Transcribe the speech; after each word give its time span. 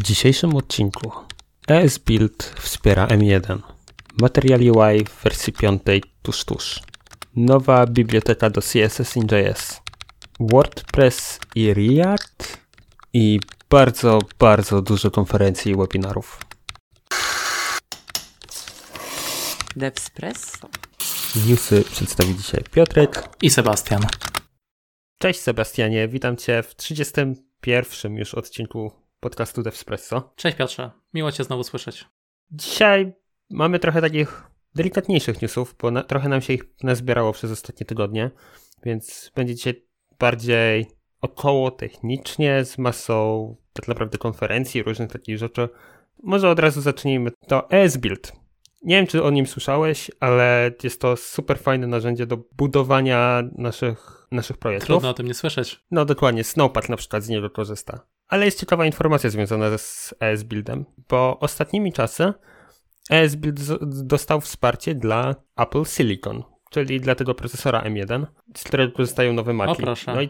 W 0.00 0.02
dzisiejszym 0.02 0.56
odcinku 0.56 1.12
ESBuild 1.68 2.54
wspiera 2.58 3.06
M1, 3.06 3.58
Material 4.20 4.60
UI 4.60 5.04
w 5.04 5.22
wersji 5.22 5.52
5 5.52 5.82
tuż 6.22 6.44
tuż, 6.44 6.80
nowa 7.36 7.86
biblioteka 7.86 8.50
do 8.50 8.60
CSS 8.60 9.16
in 9.16 9.26
JS, 9.32 9.80
WordPress 10.40 11.40
i 11.54 11.74
React 11.74 12.58
i 13.12 13.40
bardzo, 13.70 14.18
bardzo 14.38 14.82
dużo 14.82 15.10
konferencji 15.10 15.72
i 15.72 15.76
webinarów. 15.76 16.40
Devspresso. 19.76 20.68
Newsy 21.46 21.84
przedstawi 21.92 22.36
dzisiaj 22.36 22.64
Piotrek. 22.70 23.28
i 23.42 23.50
Sebastian. 23.50 24.06
Cześć 25.18 25.40
Sebastianie, 25.40 26.08
witam 26.08 26.36
Cię 26.36 26.62
w 26.62 26.76
31 26.76 28.14
już 28.16 28.34
odcinku 28.34 29.09
podcastu 29.20 29.62
Devspresso. 29.62 30.32
Cześć 30.36 30.56
Piotrze, 30.56 30.90
miło 31.14 31.32
Cię 31.32 31.44
znowu 31.44 31.64
słyszeć. 31.64 32.06
Dzisiaj 32.50 33.12
mamy 33.50 33.78
trochę 33.78 34.00
takich 34.00 34.42
delikatniejszych 34.74 35.42
newsów, 35.42 35.74
bo 35.82 35.90
na, 35.90 36.02
trochę 36.02 36.28
nam 36.28 36.40
się 36.40 36.52
ich 36.52 36.64
nazbierało 36.82 37.32
przez 37.32 37.50
ostatnie 37.50 37.86
tygodnie, 37.86 38.30
więc 38.84 39.32
będzie 39.34 39.54
dzisiaj 39.54 39.86
bardziej 40.18 40.86
około 41.20 41.70
technicznie, 41.70 42.64
z 42.64 42.78
masą 42.78 43.56
tak 43.72 43.88
naprawdę 43.88 44.18
konferencji, 44.18 44.82
różnych 44.82 45.12
takich 45.12 45.38
rzeczy. 45.38 45.68
Może 46.22 46.50
od 46.50 46.58
razu 46.58 46.80
zacznijmy. 46.80 47.30
To 47.46 47.70
ESBuild. 47.70 48.32
Nie 48.82 48.96
wiem, 48.96 49.06
czy 49.06 49.22
o 49.22 49.30
nim 49.30 49.46
słyszałeś, 49.46 50.10
ale 50.20 50.70
jest 50.82 51.00
to 51.00 51.16
super 51.16 51.58
fajne 51.58 51.86
narzędzie 51.86 52.26
do 52.26 52.36
budowania 52.36 53.42
naszych, 53.52 54.26
naszych 54.30 54.58
projektów. 54.58 54.86
Trudno 54.86 55.08
o 55.08 55.14
tym 55.14 55.26
nie 55.26 55.34
słyszeć. 55.34 55.80
No 55.90 56.04
dokładnie, 56.04 56.44
Snowpack 56.44 56.88
na 56.88 56.96
przykład 56.96 57.22
z 57.22 57.28
niego 57.28 57.50
korzysta. 57.50 58.06
Ale 58.30 58.44
jest 58.44 58.60
ciekawa 58.60 58.86
informacja 58.86 59.30
związana 59.30 59.78
z 59.78 60.14
ESBuildem, 60.20 60.84
bo 61.08 61.38
ostatnimi 61.40 61.92
czasy 61.92 62.32
ESBuild 63.10 63.60
dostał 63.82 64.40
wsparcie 64.40 64.94
dla 64.94 65.34
Apple 65.56 65.84
Silicon, 65.84 66.42
czyli 66.70 67.00
dla 67.00 67.14
tego 67.14 67.34
procesora 67.34 67.82
M1, 67.82 68.26
z 68.56 68.64
którego 68.64 68.92
korzystają 68.92 69.32
nowe 69.32 69.52
Maci. 69.52 69.82
No 70.06 70.22
i 70.22 70.28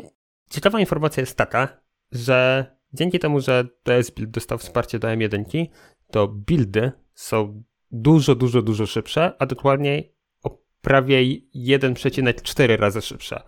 ciekawa 0.51 0.81
informacja 0.81 1.21
jest 1.21 1.37
taka, 1.37 1.81
że 2.13 2.67
dzięki 2.93 3.19
temu, 3.19 3.41
że 3.41 3.69
ESBuild 3.87 4.31
dostał 4.31 4.59
wsparcie 4.59 4.99
do 4.99 5.09
M1, 5.09 5.67
to 6.11 6.29
buildy 6.29 6.93
są 7.15 7.63
dużo, 7.91 8.35
dużo, 8.35 8.63
dużo 8.63 8.87
szybsze, 8.87 9.33
a 9.39 9.47
dokładniej 9.47 10.15
o 10.43 10.59
prawie 10.81 11.23
1,4 11.55 12.77
razy 12.77 13.03
szybsze. 13.03 13.43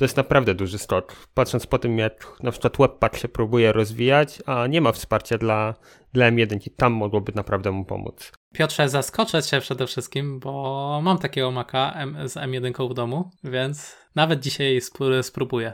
To 0.00 0.04
jest 0.04 0.16
naprawdę 0.16 0.54
duży 0.54 0.78
skok. 0.78 1.16
Patrząc 1.34 1.66
po 1.66 1.78
tym, 1.78 1.98
jak 1.98 2.36
na 2.42 2.50
przykład 2.50 2.76
Webpack 2.78 3.16
się 3.16 3.28
próbuje 3.28 3.72
rozwijać, 3.72 4.38
a 4.46 4.66
nie 4.66 4.80
ma 4.80 4.92
wsparcia 4.92 5.38
dla, 5.38 5.74
dla 6.12 6.30
M1 6.30 6.66
i 6.66 6.70
tam 6.70 6.92
mogłoby 6.92 7.32
naprawdę 7.34 7.70
mu 7.70 7.84
pomóc. 7.84 8.32
Piotrze, 8.54 8.88
zaskoczę 8.88 9.42
Cię 9.42 9.60
przede 9.60 9.86
wszystkim, 9.86 10.38
bo 10.38 11.00
mam 11.02 11.18
takiego 11.18 11.50
Maca 11.50 11.92
M- 11.96 12.28
z 12.28 12.34
M1 12.34 12.90
w 12.90 12.94
domu, 12.94 13.30
więc 13.44 13.96
nawet 14.14 14.40
dzisiaj 14.40 14.78
spró- 14.78 15.22
spróbuję. 15.22 15.72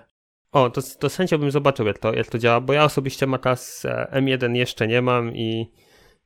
O, 0.52 0.70
to, 0.70 0.80
to 0.98 1.08
z 1.08 1.16
chęcią 1.16 1.38
bym 1.38 1.50
zobaczył, 1.50 1.86
jak 1.86 1.98
to, 1.98 2.14
jak 2.14 2.26
to 2.26 2.38
działa, 2.38 2.60
bo 2.60 2.72
ja 2.72 2.84
osobiście 2.84 3.26
Maca 3.26 3.56
z 3.56 3.84
e, 3.84 4.08
M1 4.12 4.54
jeszcze 4.54 4.88
nie 4.88 5.02
mam 5.02 5.36
i, 5.36 5.72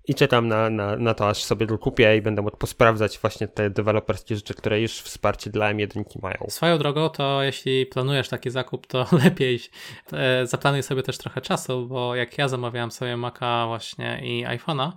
i 0.08 0.14
czekam 0.14 0.48
na, 0.48 0.70
na, 0.70 0.96
na 0.96 1.14
to, 1.14 1.28
aż 1.28 1.44
sobie 1.44 1.66
go 1.66 1.78
kupię 1.78 2.16
i 2.16 2.22
będę 2.22 2.42
mógł 2.42 2.56
posprawdzać 2.56 3.18
właśnie 3.18 3.48
te 3.48 3.70
deweloperskie 3.70 4.36
rzeczy, 4.36 4.54
które 4.54 4.80
już 4.80 4.92
wsparcie 4.92 5.50
dla 5.50 5.74
M1 5.74 6.02
mają. 6.22 6.46
Swoją 6.48 6.78
drogą, 6.78 7.08
to 7.08 7.42
jeśli 7.42 7.86
planujesz 7.86 8.28
taki 8.28 8.50
zakup, 8.50 8.86
to 8.86 9.06
lepiej 9.24 9.60
e, 10.12 10.46
zaplanuj 10.46 10.82
sobie 10.82 11.02
też 11.02 11.18
trochę 11.18 11.40
czasu, 11.40 11.86
bo 11.86 12.14
jak 12.14 12.38
ja 12.38 12.48
zamawiałem 12.48 12.90
sobie 12.90 13.16
Maca 13.16 13.66
właśnie 13.66 14.20
i 14.22 14.46
iPhone'a, 14.46 14.92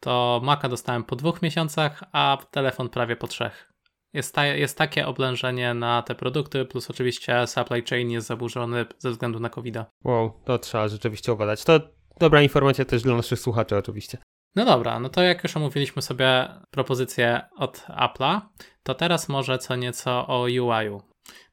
to 0.00 0.40
Maca 0.44 0.68
dostałem 0.68 1.04
po 1.04 1.16
dwóch 1.16 1.42
miesiącach, 1.42 2.04
a 2.12 2.38
telefon 2.50 2.88
prawie 2.88 3.16
po 3.16 3.26
trzech. 3.26 3.72
Jest, 4.12 4.34
ta, 4.34 4.46
jest 4.46 4.78
takie 4.78 5.06
oblężenie 5.06 5.74
na 5.74 6.02
te 6.02 6.14
produkty, 6.14 6.64
plus 6.64 6.90
oczywiście 6.90 7.46
supply 7.46 7.82
chain 7.82 8.10
jest 8.10 8.26
zaburzony 8.26 8.86
ze 8.98 9.10
względu 9.10 9.40
na 9.40 9.50
covid 9.50 9.74
-a. 9.74 9.84
Wow, 10.04 10.32
to 10.44 10.58
trzeba 10.58 10.88
rzeczywiście 10.88 11.32
uważać. 11.32 11.64
To 11.64 11.80
dobra 12.20 12.42
informacja 12.42 12.84
też 12.84 13.02
dla 13.02 13.16
naszych 13.16 13.38
słuchaczy 13.38 13.76
oczywiście. 13.76 14.18
No 14.56 14.64
dobra, 14.64 15.00
no 15.00 15.08
to 15.08 15.22
jak 15.22 15.42
już 15.42 15.56
omówiliśmy 15.56 16.02
sobie 16.02 16.48
propozycję 16.70 17.40
od 17.56 17.78
Apple'a, 17.88 18.40
to 18.82 18.94
teraz 18.94 19.28
może 19.28 19.58
co 19.58 19.76
nieco 19.76 20.26
o 20.26 20.40
UI-u. 20.42 21.02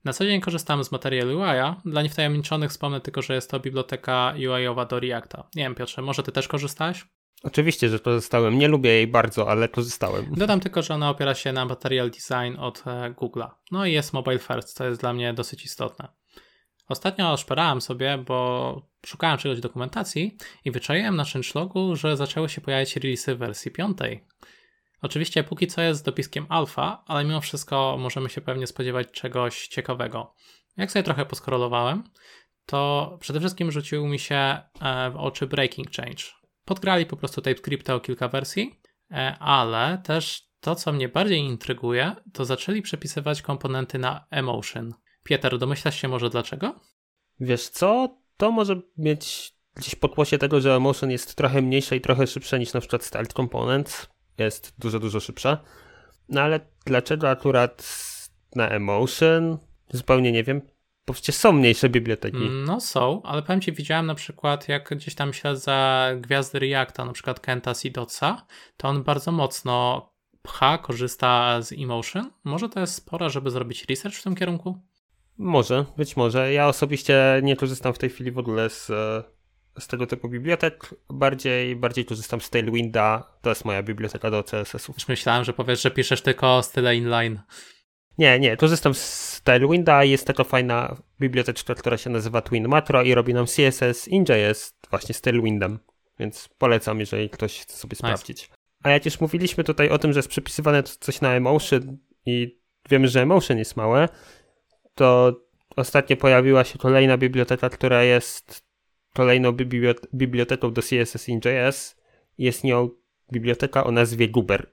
Na 0.04 0.14
co 0.14 0.26
dzień 0.26 0.42
korzystam 0.42 0.84
z 0.84 0.92
Material 0.92 1.28
UI. 1.28 1.76
Dla 1.86 2.02
niewtajemniczonych 2.02 2.70
wspomnę 2.70 3.02
tylko, 3.02 3.22
że 3.22 3.36
jest 3.36 3.52
to 3.52 3.60
biblioteka 3.60 4.34
UI-owa 4.38 4.86
do 4.86 5.00
Reacta. 5.00 5.48
Nie 5.56 5.64
wiem, 5.64 5.76
Piotrze, 5.76 6.02
może 6.02 6.24
ty 6.24 6.32
też 6.32 6.48
korzystałeś? 6.48 7.06
Oczywiście, 7.44 7.90
że 7.90 8.00
korzystałem. 8.00 8.60
Nie 8.60 8.68
lubię 8.68 8.90
jej 8.90 9.08
bardzo, 9.08 9.50
ale 9.50 9.70
korzystałem. 9.70 10.26
Dodam 10.38 10.60
tylko, 10.60 10.82
że 10.82 10.94
ona 10.94 11.10
opiera 11.10 11.36
się 11.36 11.54
na 11.54 11.66
Material 11.66 12.12
Design 12.12 12.60
od 12.60 12.84
e, 12.88 13.12
Google'a. 13.12 13.50
No 13.72 13.86
i 13.86 13.92
jest 13.94 14.14
mobile 14.14 14.40
first, 14.40 14.74
co 14.74 14.86
jest 14.86 15.02
dla 15.02 15.14
mnie 15.14 15.34
dosyć 15.34 15.66
istotne. 15.66 16.08
Ostatnio 16.92 17.38
szperałem 17.38 17.82
sobie, 17.82 18.18
bo 18.18 18.82
szukałem 19.06 19.38
czegoś 19.38 19.58
w 19.58 19.62
dokumentacji 19.62 20.38
i 20.66 20.72
wyczaiłem 20.72 21.16
na 21.16 21.26
changelogu, 21.26 21.96
że 21.96 22.18
zaczęły 22.18 22.50
się 22.50 22.62
pojawiać 22.62 22.96
releasy 22.96 23.36
wersji 23.36 23.72
5. 23.72 23.98
Oczywiście 25.02 25.44
póki 25.44 25.68
co 25.68 25.82
jest 25.82 26.00
z 26.00 26.04
dopiskiem 26.04 26.46
alfa, 26.50 27.04
ale 27.08 27.24
mimo 27.24 27.42
wszystko 27.42 27.98
możemy 28.00 28.30
się 28.30 28.42
pewnie 28.42 28.68
spodziewać 28.68 29.12
czegoś 29.12 29.68
ciekawego. 29.68 30.36
Jak 30.78 30.92
sobie 30.92 31.04
trochę 31.04 31.26
poskrolowałem, 31.26 32.04
to 32.66 33.18
przede 33.22 33.40
wszystkim 33.40 33.72
rzucił 33.72 34.08
mi 34.08 34.20
się 34.20 34.36
e, 34.36 35.12
w 35.12 35.16
oczy 35.16 35.48
Breaking 35.48 35.92
Change. 35.92 36.24
Podgrali 36.66 37.06
po 37.06 37.18
prostu 37.18 37.42
TypeScripta 37.42 37.96
o 37.96 38.00
kilka 38.00 38.28
wersji, 38.28 38.80
e, 39.12 39.38
ale 39.40 40.02
też 40.04 40.48
to, 40.60 40.76
co 40.76 40.94
mnie 40.94 41.10
bardziej 41.10 41.40
intryguje, 41.40 42.16
to 42.34 42.46
zaczęli 42.46 42.82
przepisywać 42.82 43.42
komponenty 43.42 44.00
na 44.00 44.26
Emotion. 44.30 44.94
Pieter, 45.24 45.58
domyślasz 45.58 46.02
się 46.02 46.08
może 46.08 46.30
dlaczego? 46.30 46.80
Wiesz 47.40 47.70
co? 47.70 48.18
To 48.38 48.52
może 48.52 48.82
mieć 48.98 49.54
gdzieś 49.76 49.96
pokłosie 49.96 50.38
tego, 50.38 50.62
że 50.62 50.76
Emotion 50.76 51.12
jest 51.12 51.36
trochę 51.36 51.62
mniejsze 51.62 51.96
i 51.96 52.02
trochę 52.02 52.28
szybsze 52.28 52.60
niż 52.60 52.74
na 52.74 52.80
przykład 52.80 53.04
Styled 53.04 53.34
Components. 53.34 54.10
Jest 54.38 54.74
dużo, 54.80 55.00
dużo 55.00 55.20
szybsza. 55.20 55.58
No 56.30 56.42
ale 56.42 56.60
dlaczego 56.86 57.30
akurat 57.30 57.98
na 58.56 58.70
Emotion? 58.70 59.58
Zupełnie 59.94 60.32
nie 60.32 60.44
wiem. 60.44 60.62
Bo 61.08 61.14
przecież 61.14 61.36
są 61.36 61.52
mniejsze 61.52 61.90
biblioteki. 61.90 62.50
No 62.66 62.82
są, 62.82 63.22
ale 63.24 63.42
powiem 63.42 63.62
Ci, 63.62 63.72
widziałem 63.72 64.06
na 64.06 64.16
przykład, 64.16 64.70
jak 64.70 64.90
gdzieś 64.90 65.16
tam 65.16 65.34
śledzę 65.34 66.08
gwiazdy 66.20 66.60
Reacta, 66.60 67.06
na 67.06 67.14
przykład 67.14 67.40
Kenta 67.40 67.74
Sidotsa, 67.74 68.46
to 68.78 68.88
on 68.88 69.04
bardzo 69.04 69.32
mocno 69.32 70.10
pcha, 70.42 70.78
korzysta 70.78 71.62
z 71.62 71.72
Emotion. 71.72 72.32
Może 72.44 72.70
to 72.70 72.80
jest 72.80 72.96
spora, 72.96 73.30
żeby 73.30 73.52
zrobić 73.52 73.86
research 73.86 74.18
w 74.18 74.24
tym 74.24 74.36
kierunku? 74.36 74.82
Może, 75.42 75.86
być 75.98 76.18
może. 76.18 76.54
Ja 76.54 76.68
osobiście 76.68 77.40
nie 77.44 77.56
korzystam 77.56 77.94
w 77.94 77.98
tej 77.98 78.10
chwili 78.10 78.32
w 78.32 78.38
ogóle 78.38 78.70
z, 78.70 78.90
e, 78.90 79.24
z 79.80 79.88
tego 79.88 80.08
typu 80.08 80.30
bibliotek. 80.30 80.96
Bardziej, 81.10 81.76
bardziej 81.76 82.06
korzystam 82.06 82.42
z 82.42 82.50
Tailwinda. 82.50 83.38
To 83.42 83.50
jest 83.50 83.66
moja 83.66 83.84
biblioteka 83.84 84.32
do 84.32 84.44
CSS-ów. 84.44 84.96
Już 84.96 85.08
myślałem, 85.08 85.44
że 85.44 85.54
powiesz, 85.54 85.82
że 85.82 85.92
piszesz 85.92 86.22
tylko 86.22 86.64
style 86.64 86.96
inline. 86.96 87.40
Nie, 88.18 88.40
nie, 88.40 88.58
korzystam 88.58 88.94
z 88.94 89.42
Tailwinda. 89.44 90.04
Jest 90.04 90.28
taka 90.28 90.44
fajna 90.44 90.98
biblioteczka, 91.20 91.76
która 91.76 91.98
się 91.98 92.10
nazywa 92.10 92.42
Twin 92.42 92.68
Macro 92.68 93.04
i 93.04 93.14
robi 93.14 93.34
nam 93.34 93.46
CSS 93.46 94.08
in 94.08 94.26
JS 94.30 94.74
właśnie 94.90 95.16
z 95.16 95.22
Tailwindem. 95.22 95.80
Więc 96.20 96.50
polecam, 96.58 97.00
jeżeli 97.00 97.30
ktoś 97.30 97.60
chce 97.60 97.78
sobie 97.78 97.96
sprawdzić. 97.96 98.50
A 98.84 98.90
jak 98.90 99.06
już 99.06 99.20
mówiliśmy 99.20 99.64
tutaj 99.64 99.90
o 99.90 99.98
tym, 99.98 100.14
że 100.14 100.20
jest 100.20 100.30
przepisywane 100.30 100.84
coś 100.84 101.22
na 101.22 101.34
Emotion 101.34 101.98
i 102.26 102.62
wiemy, 102.90 103.08
że 103.08 103.22
Emotion 103.22 103.58
jest 103.58 103.76
małe, 103.76 104.10
to 105.02 105.42
ostatnio 105.76 106.18
pojawiła 106.18 106.64
się 106.64 106.80
kolejna 106.80 107.18
biblioteka, 107.18 107.70
która 107.70 108.04
jest 108.04 108.66
kolejną 109.14 109.52
bibliot- 109.52 110.08
biblioteką 110.14 110.74
do 110.74 110.82
CSS 110.82 111.30
in 111.30 111.40
JS. 111.46 111.96
Jest 112.38 112.64
nią 112.64 112.90
biblioteka 113.32 113.84
o 113.84 113.92
nazwie 113.92 114.30
Guber. 114.30 114.72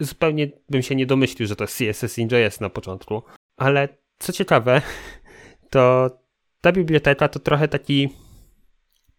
Zupełnie 0.00 0.50
bym 0.68 0.82
się 0.82 0.96
nie 0.96 1.06
domyślił, 1.06 1.48
że 1.48 1.56
to 1.56 1.64
jest 1.64 1.78
CSS 1.78 2.18
in 2.18 2.28
JS 2.32 2.60
na 2.60 2.70
początku. 2.70 3.22
Ale 3.56 3.88
co 4.18 4.32
ciekawe, 4.32 4.82
to 5.70 6.10
ta 6.60 6.72
biblioteka 6.72 7.28
to 7.28 7.38
trochę 7.38 7.68
taki 7.68 8.08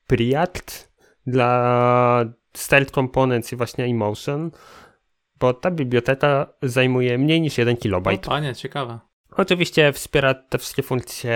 Preact 0.08 0.92
dla 1.28 2.26
Styled 2.54 2.92
Components 2.92 3.54
i 3.54 3.56
właśnie 3.56 3.86
Emotion, 3.86 4.52
bo 5.40 5.54
ta 5.54 5.72
biblioteka 5.72 6.54
zajmuje 6.64 7.18
mniej 7.18 7.42
niż 7.42 7.58
1 7.58 7.78
O 7.94 8.02
KB. 8.02 8.26
panie, 8.26 8.56
ciekawe. 8.56 9.00
Oczywiście 9.38 9.94
wspiera 9.94 10.34
te 10.34 10.58
wszystkie 10.58 10.84
funkcje 10.84 11.32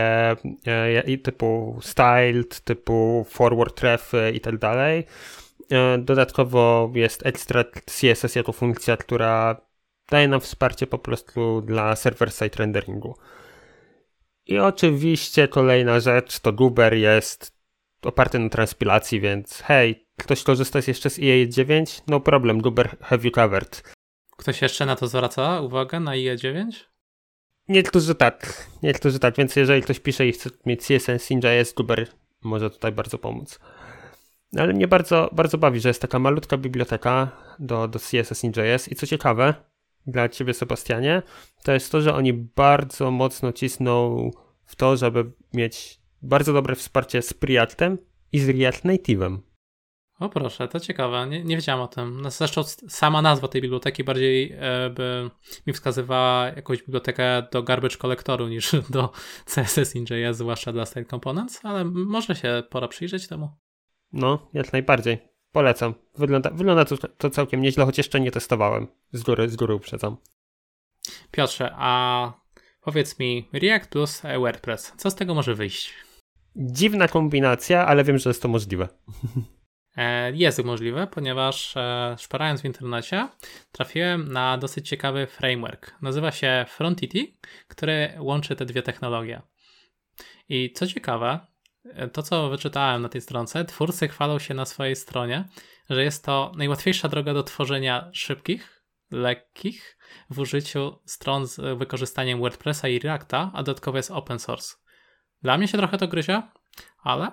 e, 0.68 1.18
typu 1.18 1.80
styled, 1.82 2.60
typu 2.60 3.26
forward 3.30 3.82
refy 3.82 4.32
i 4.36 4.40
tak 4.40 4.58
dalej. 4.58 5.06
E, 5.72 5.98
Dodatkowo 5.98 6.92
jest 6.96 7.26
extract 7.26 7.92
CSS 7.92 8.36
jako 8.36 8.52
funkcja, 8.52 8.98
która 8.98 9.62
daje 10.10 10.28
nam 10.28 10.42
wsparcie 10.42 10.88
po 10.88 11.00
prostu 11.00 11.62
dla 11.62 11.96
server-side 11.96 12.58
renderingu. 12.60 13.16
I 14.46 14.60
oczywiście 14.60 15.48
kolejna 15.48 16.00
rzecz 16.00 16.40
to 16.40 16.54
Guber 16.54 16.94
jest 16.94 17.56
oparty 18.04 18.40
na 18.40 18.50
transpilacji, 18.50 19.20
więc 19.20 19.62
hej, 19.62 20.08
ktoś 20.18 20.44
korzysta 20.44 20.80
jeszcze 20.88 21.10
z 21.10 21.20
IE9? 21.20 22.02
No 22.08 22.20
problem, 22.20 22.62
Duber 22.62 22.98
have 23.02 23.24
you 23.24 23.32
covered. 23.32 23.84
Ktoś 24.38 24.62
jeszcze 24.62 24.86
na 24.86 24.96
to 24.96 25.08
zwraca 25.08 25.62
uwagę, 25.62 26.00
na 26.00 26.12
IE9? 26.12 26.95
Niektórzy 27.70 28.16
tak, 28.16 28.68
niektórzy 28.84 29.20
tak, 29.20 29.36
więc 29.38 29.56
jeżeli 29.56 29.82
ktoś 29.82 30.00
pisze 30.00 30.28
i 30.28 30.32
chce 30.32 30.50
mieć 30.66 30.88
CSS 30.88 31.30
Ninja.js, 31.30 31.74
Duber 31.74 32.08
może 32.44 32.70
tutaj 32.70 32.92
bardzo 32.92 33.18
pomóc. 33.18 33.60
Ale 34.58 34.74
mnie 34.74 34.88
bardzo, 34.88 35.30
bardzo 35.32 35.58
bawi, 35.58 35.80
że 35.80 35.90
jest 35.90 36.02
taka 36.02 36.20
malutka 36.20 36.58
biblioteka 36.58 37.32
do, 37.60 37.88
do 37.88 38.00
CSS 38.00 38.44
Ninja.js 38.44 38.92
i 38.92 38.96
co 38.96 39.08
ciekawe, 39.08 39.54
dla 40.08 40.30
ciebie 40.30 40.54
Sebastianie, 40.54 41.22
to 41.64 41.72
jest 41.72 41.92
to, 41.92 42.02
że 42.02 42.16
oni 42.16 42.34
bardzo 42.34 43.12
mocno 43.12 43.54
cisną 43.54 44.30
w 44.66 44.76
to, 44.76 44.98
żeby 44.98 45.32
mieć 45.54 46.00
bardzo 46.22 46.54
dobre 46.54 46.76
wsparcie 46.76 47.22
z 47.22 47.34
Preactem 47.34 47.98
i 48.32 48.40
z 48.40 48.50
React 48.50 48.86
Native'em. 48.86 49.38
O 50.20 50.30
proszę, 50.30 50.68
to 50.68 50.80
ciekawe, 50.80 51.28
nie, 51.28 51.44
nie 51.44 51.56
wiedziałem 51.56 51.82
o 51.82 51.88
tym. 51.88 52.22
No, 52.22 52.32
zresztą 52.32 52.64
sama 52.90 53.22
nazwa 53.22 53.48
tej 53.48 53.62
biblioteki 53.62 54.04
bardziej 54.04 54.52
e, 54.52 54.90
by 54.90 55.30
mi 55.68 55.74
wskazywała 55.74 56.46
jakąś 56.46 56.84
bibliotekę 56.84 57.44
do 57.52 57.64
garbage 57.64 57.98
kolektoru 57.98 58.48
niż 58.48 58.72
do 58.90 59.12
CSS 59.46 59.96
Ninja.js, 59.96 60.38
zwłaszcza 60.38 60.74
dla 60.74 60.86
Style 60.86 61.06
Components, 61.06 61.66
ale 61.66 61.86
może 61.86 62.36
się 62.36 62.64
pora 62.70 62.88
przyjrzeć 62.88 63.28
temu. 63.28 63.50
No, 64.14 64.50
jak 64.54 64.74
najbardziej. 64.74 65.18
Polecam. 65.52 65.94
Wygląda, 66.18 66.50
wygląda 66.50 66.86
to, 66.86 66.98
to 67.18 67.30
całkiem 67.30 67.62
nieźle, 67.62 67.86
choć 67.86 67.98
jeszcze 67.98 68.20
nie 68.20 68.32
testowałem. 68.32 68.88
Z 69.12 69.24
góry, 69.24 69.50
z 69.50 69.56
góry 69.56 69.76
uprzedzam. 69.76 70.18
Piotrze, 71.32 71.72
a 71.78 72.34
powiedz 72.82 73.20
mi, 73.20 73.50
React 73.54 73.90
plus 73.90 74.22
WordPress, 74.40 74.94
co 74.98 75.12
z 75.12 75.16
tego 75.16 75.34
może 75.34 75.56
wyjść? 75.56 75.94
Dziwna 76.56 77.08
kombinacja, 77.08 77.86
ale 77.86 78.04
wiem, 78.04 78.18
że 78.18 78.30
jest 78.30 78.42
to 78.42 78.48
możliwe. 78.48 78.88
E, 79.98 80.32
jest 80.32 80.64
możliwe, 80.64 81.08
ponieważ 81.08 81.78
e, 81.78 82.16
szperając 82.20 82.62
w 82.62 82.66
internecie 82.66 83.28
trafiłem 83.72 84.32
na 84.32 84.58
dosyć 84.58 84.90
ciekawy 84.90 85.28
framework. 85.28 85.96
Nazywa 86.02 86.32
się 86.32 86.66
Frontity, 86.70 87.28
który 87.68 88.14
łączy 88.20 88.56
te 88.56 88.66
dwie 88.66 88.82
technologie. 88.82 89.42
I 90.50 90.74
co 90.74 90.88
ciekawe, 90.88 91.40
e, 91.84 92.08
to 92.08 92.24
co 92.24 92.50
wyczytałem 92.50 93.02
na 93.02 93.10
tej 93.10 93.22
stronce, 93.22 93.66
twórcy 93.66 94.08
chwalą 94.08 94.40
się 94.40 94.54
na 94.54 94.66
swojej 94.66 94.96
stronie, 94.96 95.46
że 95.90 96.04
jest 96.04 96.26
to 96.26 96.52
najłatwiejsza 96.58 97.10
droga 97.10 97.34
do 97.34 97.44
tworzenia 97.44 98.10
szybkich, 98.14 98.84
lekkich 99.12 99.98
w 100.30 100.40
użyciu 100.40 101.00
stron 101.06 101.48
z 101.48 101.78
wykorzystaniem 101.78 102.40
WordPressa 102.40 102.88
i 102.88 103.00
Reacta, 103.00 103.52
a 103.54 103.64
dodatkowo 103.64 103.98
jest 103.98 104.12
open 104.12 104.40
source. 104.40 104.76
Dla 105.42 105.58
mnie 105.58 105.68
się 105.68 105.78
trochę 105.78 105.98
to 105.98 106.08
gryzie, 106.08 106.42
ale 107.04 107.32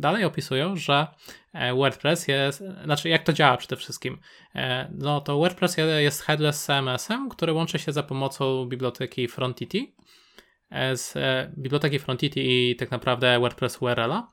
dalej 0.00 0.24
opisują, 0.24 0.76
że 0.76 1.06
e, 1.52 1.74
WordPress 1.74 2.28
jest, 2.28 2.62
znaczy 2.84 3.08
jak 3.08 3.22
to 3.22 3.32
działa 3.32 3.56
przede 3.56 3.76
wszystkim. 3.76 4.18
E, 4.54 4.90
no 4.94 5.20
to 5.20 5.38
WordPress 5.38 5.76
jest 5.98 6.22
headless 6.22 6.66
CMS-em, 6.66 7.28
który 7.28 7.52
łączy 7.52 7.78
się 7.78 7.92
za 7.92 8.02
pomocą 8.02 8.66
biblioteki 8.66 9.28
Frontity 9.28 9.92
e, 10.70 10.96
z 10.96 11.14
biblioteki 11.58 11.98
Frontity 11.98 12.40
i 12.42 12.76
tak 12.76 12.90
naprawdę 12.90 13.40
WordPress 13.40 13.82
URL-a. 13.82 14.30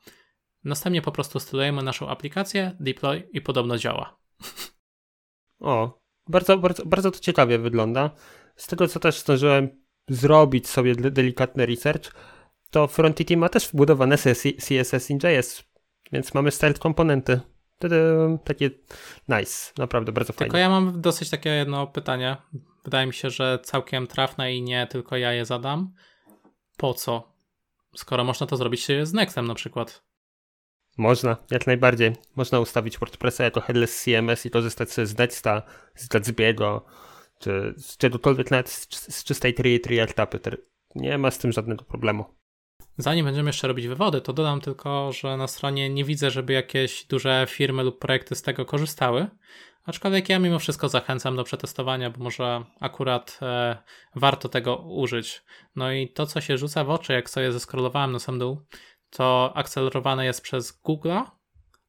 Następnie 0.63 1.01
po 1.01 1.11
prostu 1.11 1.39
stylujemy 1.39 1.83
naszą 1.83 2.09
aplikację, 2.09 2.75
deploy 2.79 3.29
i 3.33 3.41
podobno 3.41 3.77
działa. 3.77 4.17
O, 5.59 5.99
bardzo, 6.27 6.57
bardzo, 6.57 6.85
bardzo 6.85 7.11
to 7.11 7.19
ciekawie 7.19 7.59
wygląda. 7.59 8.11
Z 8.55 8.67
tego 8.67 8.87
co 8.87 8.99
też 8.99 9.19
zdążyłem 9.19 9.69
zrobić 10.09 10.67
sobie 10.67 10.95
delikatny 10.95 11.65
research, 11.65 12.11
to 12.71 12.87
Frontity 12.87 13.37
ma 13.37 13.49
też 13.49 13.67
wbudowane 13.67 14.17
CSS 14.67 15.09
in 15.09 15.19
JS, 15.23 15.63
więc 16.11 16.33
mamy 16.33 16.51
styled 16.51 16.79
komponenty. 16.79 17.39
Takie 18.43 18.69
nice, 19.27 19.71
naprawdę 19.77 20.11
bardzo 20.11 20.33
fajne. 20.33 20.45
Tylko 20.45 20.57
ja 20.57 20.69
mam 20.69 21.01
dosyć 21.01 21.29
takie 21.29 21.49
jedno 21.49 21.87
pytanie. 21.87 22.37
Wydaje 22.83 23.07
mi 23.07 23.13
się, 23.13 23.29
że 23.29 23.59
całkiem 23.63 24.07
trafne 24.07 24.53
i 24.53 24.61
nie 24.61 24.87
tylko 24.87 25.17
ja 25.17 25.33
je 25.33 25.45
zadam. 25.45 25.93
Po 26.77 26.93
co? 26.93 27.33
Skoro 27.95 28.23
można 28.23 28.47
to 28.47 28.57
zrobić 28.57 28.87
z 29.03 29.13
Nextem 29.13 29.47
na 29.47 29.55
przykład. 29.55 30.03
Można, 30.97 31.37
jak 31.51 31.67
najbardziej. 31.67 32.13
Można 32.35 32.59
ustawić 32.59 32.97
WordPressa 32.97 33.43
jako 33.43 33.61
headless 33.61 34.03
CMS 34.03 34.45
i 34.45 34.49
korzystać 34.49 34.89
z 34.89 35.17
Nexta, 35.17 35.61
z 35.95 36.07
Gatsby'ego, 36.07 36.81
czy 37.39 37.73
z 37.77 37.97
czegokolwiek 37.97 38.51
nawet 38.51 38.69
z, 38.69 39.15
z 39.15 39.23
czystej 39.23 39.53
tri, 39.53 39.81
Reactapy. 39.85 40.39
Nie 40.95 41.17
ma 41.17 41.31
z 41.31 41.37
tym 41.37 41.51
żadnego 41.51 41.85
problemu. 41.85 42.36
Zanim 42.97 43.25
będziemy 43.25 43.49
jeszcze 43.49 43.67
robić 43.67 43.87
wywody, 43.87 44.21
to 44.21 44.33
dodam 44.33 44.61
tylko, 44.61 45.11
że 45.11 45.37
na 45.37 45.47
stronie 45.47 45.89
nie 45.89 46.03
widzę, 46.03 46.31
żeby 46.31 46.53
jakieś 46.53 47.05
duże 47.05 47.45
firmy 47.49 47.83
lub 47.83 47.99
projekty 47.99 48.35
z 48.35 48.41
tego 48.41 48.65
korzystały. 48.65 49.27
Aczkolwiek 49.85 50.29
ja 50.29 50.39
mimo 50.39 50.59
wszystko 50.59 50.89
zachęcam 50.89 51.35
do 51.35 51.43
przetestowania, 51.43 52.09
bo 52.09 52.23
może 52.23 52.63
akurat 52.79 53.39
e, 53.41 53.77
warto 54.15 54.49
tego 54.49 54.75
użyć. 54.75 55.43
No 55.75 55.91
i 55.91 56.09
to, 56.09 56.25
co 56.25 56.41
się 56.41 56.57
rzuca 56.57 56.83
w 56.83 56.89
oczy, 56.89 57.13
jak 57.13 57.29
sobie 57.29 57.51
zeskrolowałem 57.51 58.11
na 58.11 58.19
sam 58.19 58.39
dół, 58.39 58.61
to 59.09 59.51
akcelerowane 59.55 60.25
jest 60.25 60.41
przez 60.41 60.81
Google'a, 60.83 61.23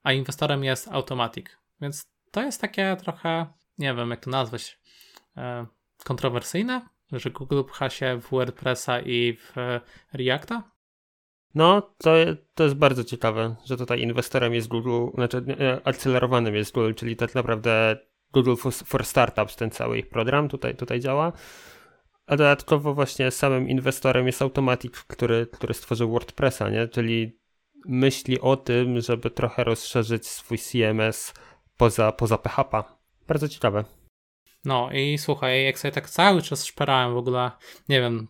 a 0.02 0.12
inwestorem 0.12 0.64
jest 0.64 0.88
Automatic. 0.88 1.46
Więc 1.80 2.04
to 2.30 2.42
jest 2.42 2.60
takie 2.60 2.96
trochę, 3.00 3.46
nie 3.78 3.94
wiem 3.94 4.10
jak 4.10 4.24
to 4.24 4.30
nazwać, 4.30 4.78
e, 5.36 5.66
kontrowersyjne, 6.04 6.88
że 7.12 7.30
Google 7.30 7.62
pcha 7.64 7.90
się 7.90 8.20
w 8.20 8.30
WordPressa 8.30 9.00
i 9.00 9.36
w 9.36 9.52
Reacta. 10.12 10.77
No, 11.58 11.82
to, 11.98 12.10
to 12.54 12.64
jest 12.64 12.76
bardzo 12.76 13.04
ciekawe, 13.04 13.56
że 13.64 13.76
tutaj 13.76 14.00
inwestorem 14.00 14.54
jest 14.54 14.68
Google, 14.68 15.06
znaczy 15.14 15.42
akcelerowanym 15.84 16.54
jest 16.54 16.72
Google, 16.72 16.94
czyli 16.94 17.16
tak 17.16 17.34
naprawdę 17.34 17.96
Google 18.32 18.54
for 18.84 19.04
Startups, 19.04 19.56
ten 19.56 19.70
cały 19.70 19.98
ich 19.98 20.08
program 20.08 20.48
tutaj, 20.48 20.76
tutaj 20.76 21.00
działa. 21.00 21.32
A 22.26 22.36
dodatkowo 22.36 22.94
właśnie 22.94 23.30
samym 23.30 23.68
inwestorem 23.68 24.26
jest 24.26 24.42
Automatic, 24.42 24.92
który, 24.92 25.46
który 25.46 25.74
stworzył 25.74 26.10
WordPressa, 26.10 26.70
nie? 26.70 26.88
czyli 26.88 27.38
myśli 27.86 28.40
o 28.40 28.56
tym, 28.56 29.00
żeby 29.00 29.30
trochę 29.30 29.64
rozszerzyć 29.64 30.26
swój 30.26 30.58
CMS 30.58 31.34
poza, 31.76 32.12
poza 32.12 32.38
PHP. 32.38 32.82
Bardzo 33.28 33.48
ciekawe. 33.48 33.84
No 34.64 34.90
i 34.92 35.18
słuchaj, 35.18 35.64
jak 35.64 35.78
sobie 35.78 35.92
tak 35.92 36.10
cały 36.10 36.42
czas 36.42 36.64
szperałem 36.64 37.14
w 37.14 37.16
ogóle, 37.16 37.50
nie 37.88 38.00
wiem, 38.00 38.28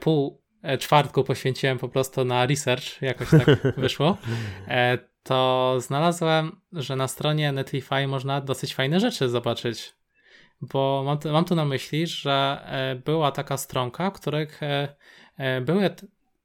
pół, 0.00 0.45
czwartku 0.78 1.24
poświęciłem 1.24 1.78
po 1.78 1.88
prostu 1.88 2.24
na 2.24 2.46
research, 2.46 3.02
jakoś 3.02 3.30
tak 3.30 3.46
wyszło, 3.76 4.16
e, 4.68 4.98
to 5.22 5.74
znalazłem, 5.80 6.60
że 6.72 6.96
na 6.96 7.08
stronie 7.08 7.52
Netlify 7.52 8.06
można 8.06 8.40
dosyć 8.40 8.74
fajne 8.74 9.00
rzeczy 9.00 9.28
zobaczyć. 9.28 9.94
Bo 10.60 11.02
mam, 11.06 11.18
mam 11.32 11.44
tu 11.44 11.54
na 11.54 11.64
myśli, 11.64 12.06
że 12.06 12.62
e, 12.64 12.94
była 12.94 13.32
taka 13.32 13.56
stronka, 13.56 14.10
w 14.10 14.14
których 14.20 14.60
były 15.60 15.90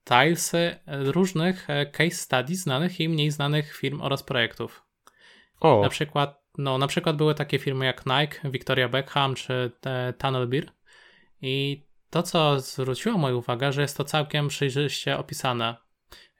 tilesy 0.05 0.75
różnych 0.88 1.67
case 1.91 2.15
studies 2.15 2.60
znanych 2.60 3.00
i 3.00 3.10
mniej 3.10 3.31
znanych 3.31 3.75
firm 3.75 4.01
oraz 4.01 4.24
projektów. 4.24 4.84
O. 5.60 5.81
Na 5.81 5.89
przykład, 5.89 6.41
no, 6.57 6.77
na 6.77 6.88
przykład 6.88 7.15
były 7.15 7.36
takie 7.36 7.60
firmy 7.60 7.86
jak 7.86 8.03
Nike, 8.05 8.50
Victoria 8.50 8.89
Beckham 8.89 9.36
czy 9.36 9.72
Tunnel 10.17 10.48
Beer. 10.48 10.72
I 11.41 11.84
to, 12.12 12.24
co 12.24 12.60
zwróciło 12.60 13.18
moją 13.18 13.38
uwagę, 13.38 13.72
że 13.72 13.82
jest 13.82 13.98
to 13.98 14.03
całkiem 14.03 14.48
przejrzyście 14.48 15.18
opisane. 15.18 15.75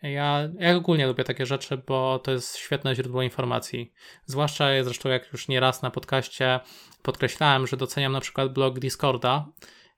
Ja, 0.02 0.50
ja 0.60 0.76
ogólnie 0.76 1.08
lubię 1.08 1.24
takie 1.24 1.46
rzeczy, 1.46 1.82
bo 1.88 2.20
to 2.20 2.32
jest 2.32 2.58
świetne 2.58 2.96
źródło 2.96 3.22
informacji. 3.22 3.94
Zwłaszcza 4.26 4.84
zresztą 4.84 5.10
jak 5.10 5.32
już 5.34 5.48
nieraz 5.48 5.82
na 5.82 5.92
podcaście 5.92 6.60
podkreślałem, 7.02 7.68
że 7.68 7.78
doceniam 7.78 8.12
na 8.12 8.20
przykład 8.20 8.54
blog 8.54 8.80
Discorda 8.80 9.48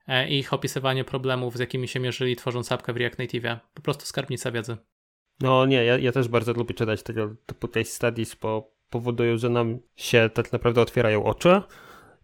e, 0.07 0.29
i 0.29 0.39
ich 0.39 0.53
opisywanie 0.53 1.03
problemów, 1.03 1.57
z 1.57 1.59
jakimi 1.59 1.87
się 1.87 1.99
mierzyli 1.99 2.35
tworząc 2.35 2.71
apkę 2.71 2.93
w 2.93 2.97
React 2.97 3.19
Native. 3.19 3.57
Po 3.73 3.81
prostu 3.81 4.05
skarbnica 4.05 4.51
wiedzy. 4.51 4.77
No 5.39 5.65
nie, 5.65 5.85
ja, 5.85 5.97
ja 5.97 6.11
też 6.11 6.27
bardzo 6.27 6.53
lubię 6.53 6.75
czytać 6.75 7.03
tego 7.03 7.35
typu 7.45 7.67
case 7.67 7.85
studies, 7.91 8.35
bo 8.35 8.73
powodują, 8.89 9.37
że 9.37 9.49
nam 9.49 9.79
się 9.95 10.29
tak 10.33 10.51
naprawdę 10.53 10.81
otwierają 10.81 11.23
oczy 11.23 11.61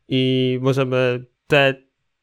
i 0.07 0.59
możemy 0.61 1.25
te 1.47 1.75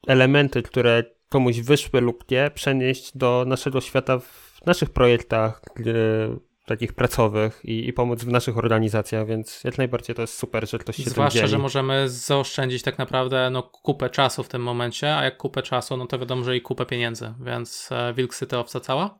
elementy, 0.06 0.62
które 0.62 1.15
komuś 1.28 1.60
wyszły 1.60 2.00
lub 2.00 2.30
nie, 2.30 2.50
przenieść 2.54 3.16
do 3.16 3.44
naszego 3.46 3.80
świata 3.80 4.18
w 4.18 4.60
naszych 4.66 4.90
projektach 4.90 5.60
takich 6.66 6.92
pracowych 6.92 7.60
i, 7.64 7.88
i, 7.88 7.92
pomóc 7.92 8.24
w 8.24 8.28
naszych 8.28 8.58
organizacjach, 8.58 9.26
więc 9.26 9.64
jak 9.64 9.78
najbardziej 9.78 10.16
to 10.16 10.22
jest 10.22 10.38
super, 10.38 10.68
że 10.68 10.78
ktoś 10.78 10.96
się 10.96 11.10
Zwłaszcza, 11.10 11.40
tym 11.40 11.48
że 11.48 11.58
możemy 11.58 12.08
zaoszczędzić 12.08 12.82
tak 12.82 12.98
naprawdę 12.98 13.50
no, 13.50 13.62
kupę 13.62 14.10
czasu 14.10 14.42
w 14.42 14.48
tym 14.48 14.62
momencie, 14.62 15.16
a 15.16 15.24
jak 15.24 15.36
kupę 15.36 15.62
czasu, 15.62 15.96
no 15.96 16.06
to 16.06 16.18
wiadomo, 16.18 16.44
że 16.44 16.56
i 16.56 16.60
kupę 16.60 16.86
pieniędzy, 16.86 17.34
więc 17.40 17.88
e, 17.92 18.14
wilk 18.14 18.34
syty 18.34 18.58
owca 18.58 18.80
cała. 18.80 19.18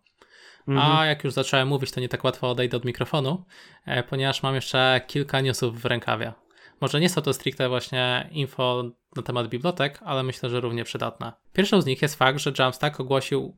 Mhm. 0.69 0.93
A 0.93 1.07
jak 1.07 1.25
już 1.25 1.33
zacząłem 1.33 1.69
mówić, 1.69 1.91
to 1.91 2.01
nie 2.01 2.09
tak 2.09 2.25
łatwo 2.25 2.51
odejdę 2.51 2.77
od 2.77 2.85
mikrofonu, 2.85 3.45
e, 3.85 4.03
ponieważ 4.03 4.43
mam 4.43 4.55
jeszcze 4.55 5.01
kilka 5.07 5.41
newsów 5.41 5.81
w 5.81 5.85
rękawie. 5.85 6.33
Może 6.81 7.01
nie 7.01 7.09
są 7.09 7.23
to 7.23 7.33
stricte 7.33 7.69
właśnie 7.69 8.29
info 8.33 8.85
na 9.17 9.23
temat 9.23 9.49
bibliotek, 9.49 10.01
ale 10.05 10.23
myślę, 10.23 10.51
że 10.51 10.61
równie 10.61 10.85
przydatne. 10.85 11.33
Pierwszą 11.53 11.81
z 11.81 11.87
nich 11.87 12.03
jest 12.03 12.15
fakt, 12.15 12.39
że 12.39 12.53
Jamstack 12.59 13.01
ogłosił 13.01 13.57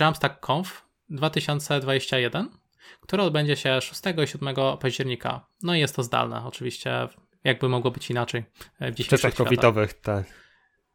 Jamstack 0.00 0.40
Conf 0.40 0.84
2021 1.10 2.60
które 3.00 3.22
odbędzie 3.22 3.56
się 3.56 3.80
6 3.80 4.00
i 4.24 4.26
7 4.26 4.54
października. 4.80 5.46
No 5.62 5.74
i 5.74 5.80
jest 5.80 5.96
to 5.96 6.02
zdalne, 6.02 6.44
oczywiście, 6.44 7.08
jakby 7.44 7.68
mogło 7.68 7.90
być 7.90 8.10
inaczej 8.10 8.44
w 8.80 8.94
dzisiejszych 8.94 9.20
czasach 9.20 9.34
covidowych, 9.34 9.94
tak. 9.94 10.24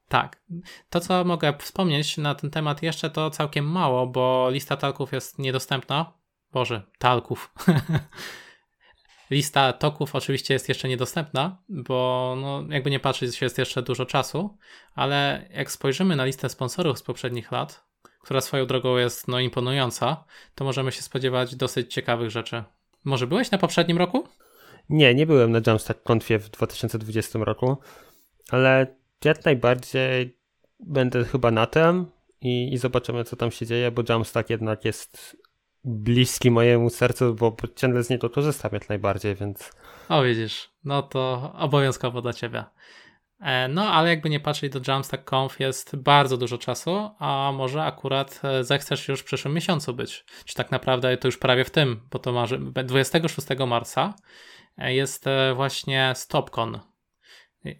Tak. 0.08 0.42
To, 0.90 1.00
co 1.00 1.24
mogę 1.24 1.54
wspomnieć 1.60 2.18
na 2.18 2.36
ten 2.36 2.50
temat 2.50 2.84
jeszcze, 2.84 3.10
to 3.10 3.30
całkiem 3.30 3.72
mało, 3.72 4.08
bo 4.08 4.50
lista 4.50 4.78
talków 4.78 5.12
jest 5.12 5.40
niedostępna. 5.40 6.14
Boże, 6.52 6.82
talków. 7.00 7.54
Lista 9.30 9.74
toków 9.74 10.16
oczywiście 10.16 10.54
jest 10.54 10.70
jeszcze 10.70 10.88
niedostępna, 10.88 11.58
bo 11.70 12.36
no, 12.42 12.64
jakby 12.70 12.92
nie 12.92 13.00
patrzeć, 13.00 13.42
jest 13.42 13.58
jeszcze 13.58 13.82
dużo 13.82 14.06
czasu, 14.06 14.58
ale 14.96 15.50
jak 15.54 15.72
spojrzymy 15.72 16.16
na 16.16 16.26
listę 16.26 16.50
sponsorów 16.50 17.00
z 17.00 17.04
poprzednich 17.04 17.52
lat, 17.52 17.86
która 18.22 18.42
swoją 18.42 18.66
drogą 18.66 18.98
jest 18.98 19.28
no, 19.28 19.40
imponująca, 19.40 20.24
to 20.56 20.66
możemy 20.66 20.92
się 20.92 21.02
spodziewać 21.02 21.56
dosyć 21.56 21.94
ciekawych 21.94 22.32
rzeczy. 22.32 22.64
Może 23.04 23.28
byłeś 23.28 23.52
na 23.52 23.58
poprzednim 23.58 23.98
roku? 23.98 24.28
Nie, 24.90 25.16
nie 25.16 25.26
byłem 25.26 25.52
na 25.52 25.62
Jamstack 25.68 26.04
Confie 26.04 26.40
w 26.40 26.50
2020 26.50 27.40
roku, 27.40 27.78
ale 28.50 28.96
jak 29.26 29.46
najbardziej 29.46 30.38
będę 30.80 31.24
chyba 31.24 31.52
na 31.52 31.66
tym 31.66 32.06
i, 32.42 32.74
i 32.74 32.78
zobaczymy, 32.78 33.24
co 33.24 33.36
tam 33.36 33.52
się 33.52 33.66
dzieje, 33.66 33.92
bo 33.92 34.04
Jamstack 34.10 34.50
jednak 34.50 34.86
jest 34.86 35.38
bliski 35.86 36.52
mojemu 36.52 36.90
sercu, 36.90 37.36
bo 37.36 37.56
ciągle 37.76 38.04
z 38.04 38.10
niego 38.10 38.30
korzystam 38.30 38.72
jak 38.74 38.90
najbardziej, 38.90 39.36
więc... 39.36 39.72
O, 40.10 40.24
widzisz, 40.24 40.70
no 40.84 41.02
to 41.04 41.54
obowiązkowo 41.58 42.22
dla 42.22 42.34
ciebie. 42.34 42.64
E, 43.40 43.68
no, 43.68 43.90
ale 43.90 44.10
jakby 44.10 44.30
nie 44.30 44.40
patrzeć, 44.40 44.74
do 44.74 44.80
Jamstack 44.88 45.34
Conf 45.34 45.60
jest 45.60 45.96
bardzo 45.96 46.38
dużo 46.38 46.58
czasu, 46.58 47.10
a 47.20 47.52
może 47.56 47.84
akurat 47.84 48.42
e, 48.44 48.64
zechcesz 48.64 49.08
już 49.08 49.20
w 49.20 49.24
przyszłym 49.24 49.54
miesiącu 49.54 49.94
być. 49.94 50.26
Czy 50.46 50.56
tak 50.56 50.72
naprawdę 50.72 51.18
to 51.18 51.28
już 51.28 51.38
prawie 51.38 51.64
w 51.64 51.70
tym, 51.70 52.02
bo 52.12 52.20
to 52.20 52.32
marzy 52.32 52.60
26 52.60 53.48
marca 53.68 54.14
e, 54.78 54.94
jest 54.94 55.26
właśnie 55.56 56.14
StopCon. 56.16 56.80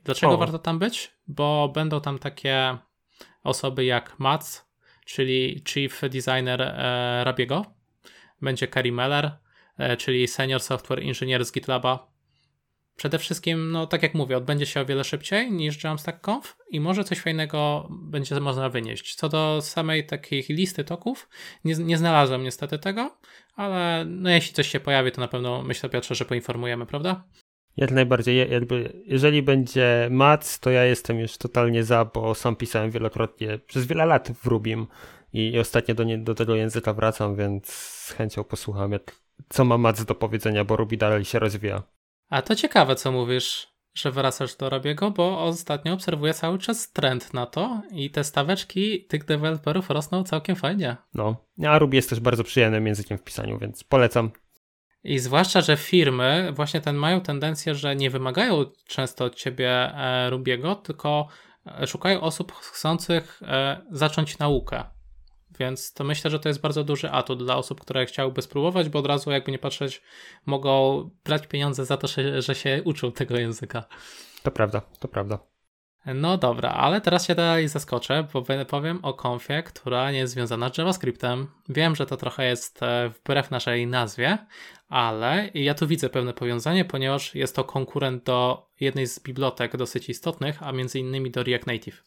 Dlaczego 0.04 0.34
o. 0.34 0.38
warto 0.38 0.60
tam 0.60 0.80
być? 0.80 1.12
Bo 1.28 1.72
będą 1.74 2.02
tam 2.02 2.20
takie 2.20 2.78
osoby 3.44 3.86
jak 3.86 4.20
Mats, 4.20 4.72
czyli 5.06 5.64
Chief 5.68 6.02
Designer 6.02 6.76
Rabiego, 7.24 7.66
będzie 8.46 8.68
Kerry 8.68 8.92
Meller, 8.92 9.32
e, 9.78 9.98
czyli 9.98 10.28
Senior 10.28 10.62
Software 10.62 11.00
Engineer 11.00 11.46
z 11.46 11.52
GitLaba. 11.52 12.16
Przede 12.96 13.20
wszystkim, 13.20 13.72
no 13.72 13.88
tak 13.88 14.04
jak 14.04 14.14
mówię, 14.14 14.38
odbędzie 14.38 14.66
się 14.66 14.82
o 14.82 14.86
wiele 14.86 15.04
szybciej 15.04 15.52
niż 15.52 15.84
Jamstack 15.84 16.22
Conf 16.22 16.58
i 16.70 16.80
może 16.80 17.04
coś 17.04 17.20
fajnego 17.20 17.88
będzie 17.92 18.40
można 18.40 18.70
wynieść. 18.70 19.16
Co 19.16 19.30
do 19.30 19.62
samej 19.62 20.06
takiej 20.06 20.46
listy 20.50 20.84
toków, 20.84 21.30
nie, 21.66 21.76
nie 21.76 21.98
znalazłem 21.98 22.44
niestety 22.44 22.80
tego, 22.80 23.18
ale 23.56 24.06
no 24.08 24.30
jeśli 24.30 24.54
coś 24.54 24.68
się 24.68 24.80
pojawi, 24.80 25.12
to 25.12 25.22
na 25.22 25.28
pewno 25.28 25.64
myślę 25.64 25.90
Piotrze, 25.90 26.16
że 26.16 26.26
poinformujemy, 26.26 26.86
prawda? 26.86 27.24
Jak 27.78 27.92
najbardziej, 27.92 28.52
jakby, 28.52 29.04
jeżeli 29.06 29.44
będzie 29.44 30.08
Mac, 30.12 30.60
to 30.60 30.70
ja 30.70 30.84
jestem 30.84 31.20
już 31.20 31.38
totalnie 31.38 31.84
za, 31.84 32.06
bo 32.06 32.36
sam 32.36 32.56
pisałem 32.56 32.92
wielokrotnie, 32.92 33.60
przez 33.68 33.88
wiele 33.88 34.06
lat 34.06 34.32
w 34.32 34.46
Rubim 34.46 34.88
i 35.36 35.60
ostatnio 35.60 35.96
do, 35.96 36.04
nie, 36.04 36.18
do 36.18 36.36
tego 36.36 36.56
języka 36.56 36.94
wracam, 36.94 37.36
więc 37.36 37.68
z 37.70 38.12
chęcią 38.12 38.44
posłucham, 38.44 38.92
jak, 38.92 39.16
co 39.50 39.66
ma 39.66 39.78
Mac 39.78 40.06
do 40.06 40.16
powiedzenia, 40.16 40.66
bo 40.66 40.76
Ruby 40.76 40.98
dalej 40.98 41.26
się 41.26 41.40
rozwija. 41.40 41.84
A 42.30 42.42
to 42.42 42.56
ciekawe, 42.56 42.96
co 42.96 43.12
mówisz, 43.12 43.68
że 43.94 44.12
wracasz 44.12 44.56
do 44.56 44.70
Rubiego, 44.70 45.12
bo 45.12 45.44
ostatnio 45.44 45.94
obserwuję 45.94 46.34
cały 46.34 46.58
czas 46.58 46.92
trend 46.92 47.34
na 47.34 47.46
to 47.46 47.82
i 47.92 48.10
te 48.12 48.24
staweczki 48.24 49.06
tych 49.06 49.26
deweloperów 49.26 49.90
rosną 49.90 50.24
całkiem 50.24 50.56
fajnie. 50.56 50.98
No, 51.14 51.36
a 51.68 51.80
Ruby 51.80 51.96
jest 51.96 52.10
też 52.10 52.20
bardzo 52.20 52.44
przyjemnym 52.44 52.88
językiem 52.88 53.18
w 53.18 53.24
pisaniu, 53.24 53.60
więc 53.60 53.84
polecam. 53.84 54.32
I 55.04 55.20
zwłaszcza, 55.20 55.62
że 55.62 55.78
firmy 55.78 56.52
właśnie 56.54 56.82
ten 56.82 56.96
mają 56.96 57.22
tendencję, 57.22 57.76
że 57.76 57.96
nie 57.96 58.10
wymagają 58.10 58.66
często 58.88 59.26
od 59.26 59.36
ciebie 59.36 59.70
e, 59.70 60.30
Rubiego, 60.30 60.76
tylko 60.76 61.28
e, 61.66 61.88
szukają 61.88 62.22
osób 62.22 62.52
chcących 62.52 63.42
e, 63.44 63.82
zacząć 63.92 64.38
naukę. 64.38 64.95
Więc 65.60 65.94
to 65.94 66.04
myślę, 66.04 66.32
że 66.32 66.40
to 66.40 66.50
jest 66.50 66.62
bardzo 66.62 66.84
duży 66.84 67.12
atut 67.12 67.44
dla 67.44 67.58
osób, 67.58 67.82
które 67.82 68.06
chciałyby 68.06 68.42
spróbować, 68.42 68.90
bo 68.90 69.00
od 69.00 69.06
razu, 69.06 69.32
jakby 69.32 69.52
nie 69.52 69.60
patrzeć, 69.60 70.02
mogą 70.46 71.10
brać 71.26 71.48
pieniądze 71.48 71.86
za 71.86 71.98
to, 71.98 72.08
że 72.40 72.56
się 72.56 72.82
uczą 72.86 73.12
tego 73.12 73.38
języka. 73.38 73.86
To 74.44 74.52
prawda, 74.52 74.82
to 75.00 75.08
prawda. 75.08 75.40
No 76.06 76.38
dobra, 76.38 76.70
ale 76.70 77.02
teraz 77.02 77.28
się 77.28 77.36
dalej 77.36 77.68
zaskoczę, 77.68 78.28
bo 78.34 78.44
powiem 78.66 79.00
o 79.02 79.14
konfie, 79.14 79.64
która 79.64 80.12
nie 80.12 80.18
jest 80.18 80.34
związana 80.34 80.70
z 80.74 80.78
JavaScriptem. 80.78 81.48
Wiem, 81.70 81.96
że 81.96 82.06
to 82.06 82.18
trochę 82.18 82.46
jest 82.46 82.84
e, 82.84 83.10
wbrew 83.10 83.52
naszej 83.52 83.88
nazwie, 83.88 84.38
ale 84.88 85.50
ja 85.54 85.74
tu 85.74 85.88
widzę 85.88 86.10
pewne 86.10 86.34
powiązanie, 86.34 86.86
ponieważ 86.86 87.36
jest 87.36 87.56
to 87.56 87.64
konkurent 87.64 88.24
do 88.24 88.70
jednej 88.80 89.08
z 89.08 89.20
bibliotek 89.20 89.78
dosyć 89.78 90.10
istotnych, 90.10 90.64
a 90.64 90.72
między 90.72 91.00
innymi 91.00 91.32
do 91.32 91.44
React 91.44 91.68
Native. 91.68 92.04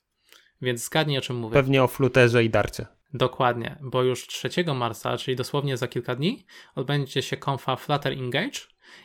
Więc 0.62 0.84
zgadnij 0.84 1.18
o 1.18 1.20
czym 1.20 1.36
mówię. 1.36 1.54
Pewnie 1.54 1.82
o 1.82 1.88
Flutterze 1.88 2.44
i 2.44 2.50
Darcie. 2.50 2.86
Dokładnie, 3.14 3.78
bo 3.82 4.02
już 4.02 4.26
3 4.26 4.48
marca, 4.74 5.16
czyli 5.16 5.36
dosłownie 5.36 5.76
za 5.76 5.88
kilka 5.88 6.14
dni, 6.14 6.46
odbędzie 6.74 7.22
się 7.22 7.36
konfa 7.36 7.76
Flutter 7.76 8.12
Engage 8.12 8.60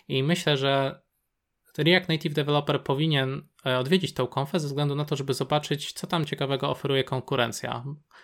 i 0.08 0.24
myślę, 0.24 0.58
że 0.58 1.02
React 1.78 2.10
Native 2.10 2.34
Developer 2.34 2.84
powinien 2.84 3.48
e, 3.66 3.78
odwiedzić 3.78 4.14
tą 4.14 4.28
konfę 4.28 4.60
ze 4.60 4.68
względu 4.68 4.96
na 4.96 5.06
to, 5.06 5.16
żeby 5.16 5.34
zobaczyć, 5.34 5.94
co 5.94 6.08
tam 6.08 6.26
ciekawego 6.26 6.70
oferuje 6.70 7.04
konkurencja. 7.04 7.84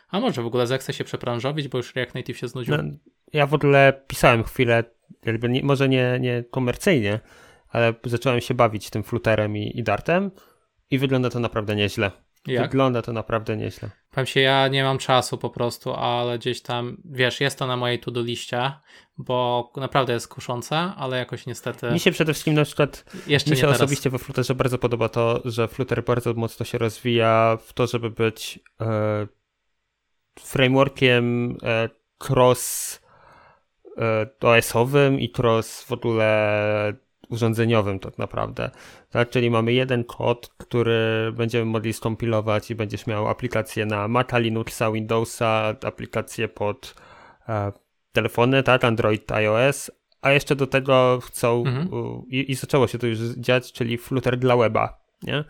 A 0.10 0.20
może 0.20 0.42
w 0.42 0.46
ogóle 0.46 0.68
zechce 0.68 0.94
się 0.94 1.04
przebranżowić, 1.04 1.68
bo 1.68 1.78
już 1.78 1.96
React 1.96 2.16
Native 2.16 2.38
się 2.38 2.48
znudził. 2.48 2.78
No, 2.78 2.84
ja 3.34 3.48
w 3.48 3.54
ogóle 3.54 4.04
pisałem 4.08 4.44
chwilę, 4.44 4.84
nie, 5.50 5.64
może 5.64 5.90
nie, 5.90 6.18
nie 6.22 6.44
komercyjnie, 6.52 7.20
ale 7.70 7.94
zacząłem 8.04 8.42
się 8.42 8.54
bawić 8.54 8.90
tym 8.90 9.04
Flutterem 9.04 9.58
i, 9.58 9.80
i 9.80 9.84
Dartem 9.84 10.32
i 10.92 10.98
wygląda 10.98 11.30
to 11.30 11.40
naprawdę 11.40 11.76
nieźle. 11.76 12.12
Jak? 12.48 12.64
Wygląda 12.64 13.02
to 13.02 13.14
naprawdę 13.14 13.58
nieźle. 13.58 13.90
Powiem 14.12 14.26
się, 14.26 14.40
ja 14.40 14.68
nie 14.68 14.84
mam 14.84 14.98
czasu 14.98 15.38
po 15.38 15.50
prostu, 15.50 15.94
ale 15.94 16.40
gdzieś 16.40 16.62
tam, 16.62 16.98
wiesz, 17.06 17.42
jest 17.42 17.60
to 17.60 17.68
na 17.68 17.78
mojej 17.78 18.00
to-do 18.00 18.22
liście, 18.22 18.72
bo 19.18 19.72
naprawdę 19.78 20.14
jest 20.14 20.28
kuszące, 20.28 20.78
ale 20.78 21.18
jakoś 21.18 21.46
niestety... 21.46 21.92
Mi 21.92 22.00
się 22.00 22.12
przede 22.12 22.34
wszystkim 22.34 22.54
na 22.54 22.66
przykład, 22.66 23.06
Jeszcze 23.28 23.52
mi 23.52 23.58
się 23.58 23.68
osobiście 23.68 24.10
we 24.10 24.20
Flutterze 24.20 24.56
bardzo 24.56 24.78
podoba 24.78 25.10
to, 25.10 25.42
że 25.46 25.68
Flutter 25.68 26.04
bardzo 26.04 26.34
mocno 26.34 26.66
się 26.66 26.78
rozwija 26.78 27.58
w 27.66 27.74
to, 27.74 27.88
żeby 27.88 28.10
być 28.10 28.60
e, 28.82 29.28
frameworkiem 30.40 31.58
e, 31.64 31.90
cross 32.28 33.02
e, 33.98 34.30
OS-owym 34.42 35.20
i 35.20 35.34
cross 35.38 35.84
w 35.84 35.92
ogóle 35.92 36.94
urządzeniowym 37.30 38.00
tak 38.00 38.18
naprawdę. 38.18 38.72
Tak, 39.10 39.30
czyli 39.30 39.50
mamy 39.50 39.74
jeden 39.74 40.04
kod, 40.04 40.50
który 40.58 41.32
będziemy 41.36 41.66
mogli 41.66 41.94
skompilować 41.94 42.72
i 42.72 42.76
będziesz 42.76 43.08
miał 43.08 43.28
aplikację 43.28 43.86
na 43.86 44.08
Maca, 44.08 44.38
Linuxa, 44.38 44.92
Windowsa, 44.92 45.76
aplikację 45.84 46.48
pod 46.48 46.96
e, 47.50 47.72
telefony, 48.12 48.64
tak, 48.64 48.84
Android, 48.84 49.32
iOS, 49.32 49.92
a 50.22 50.32
jeszcze 50.32 50.56
do 50.56 50.68
tego 50.68 51.20
chcą 51.24 51.64
mhm. 51.66 51.90
i, 52.28 52.52
i 52.52 52.56
zaczęło 52.56 52.88
się 52.88 52.98
to 52.98 53.08
już 53.08 53.20
dziać, 53.20 53.72
czyli 53.72 53.98
Flutter 53.98 54.38
dla 54.38 54.58
weba, 54.58 55.02
nie? 55.24 55.44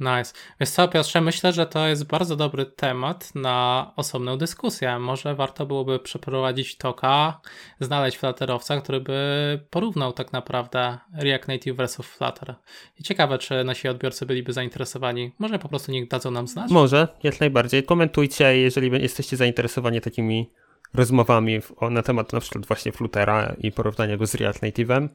Nice. 0.00 0.32
Wiesz 0.60 0.70
co, 0.70 0.88
Piotrze, 0.88 1.20
myślę, 1.20 1.52
że 1.52 1.66
to 1.66 1.86
jest 1.86 2.06
bardzo 2.06 2.36
dobry 2.36 2.66
temat 2.66 3.34
na 3.34 3.92
osobną 3.96 4.38
dyskusję. 4.38 4.98
Może 4.98 5.34
warto 5.34 5.66
byłoby 5.66 5.98
przeprowadzić 5.98 6.76
toka, 6.76 7.40
znaleźć 7.80 8.18
flatterowca, 8.18 8.80
który 8.80 9.00
by 9.00 9.66
porównał 9.70 10.12
tak 10.12 10.32
naprawdę 10.32 10.98
React 11.14 11.48
Native 11.48 11.76
versus 11.76 12.06
Flutter. 12.06 12.54
I 12.98 13.02
ciekawe, 13.02 13.38
czy 13.38 13.64
nasi 13.64 13.88
odbiorcy 13.88 14.26
byliby 14.26 14.52
zainteresowani. 14.52 15.32
Może 15.38 15.58
po 15.58 15.68
prostu 15.68 15.92
niech 15.92 16.08
dadzą 16.08 16.30
nam 16.30 16.48
znać? 16.48 16.70
Może, 16.70 17.08
jak 17.22 17.40
najbardziej. 17.40 17.82
Komentujcie, 17.82 18.58
jeżeli 18.58 19.02
jesteście 19.02 19.36
zainteresowani 19.36 20.00
takimi 20.00 20.50
rozmowami 20.94 21.60
na 21.90 22.02
temat 22.02 22.32
na 22.32 22.40
przykład 22.40 22.66
właśnie 22.66 22.92
Fluttera 22.92 23.54
i 23.58 23.72
porównania 23.72 24.16
go 24.16 24.26
z 24.26 24.34
React 24.34 24.62
Native'em. 24.62 25.08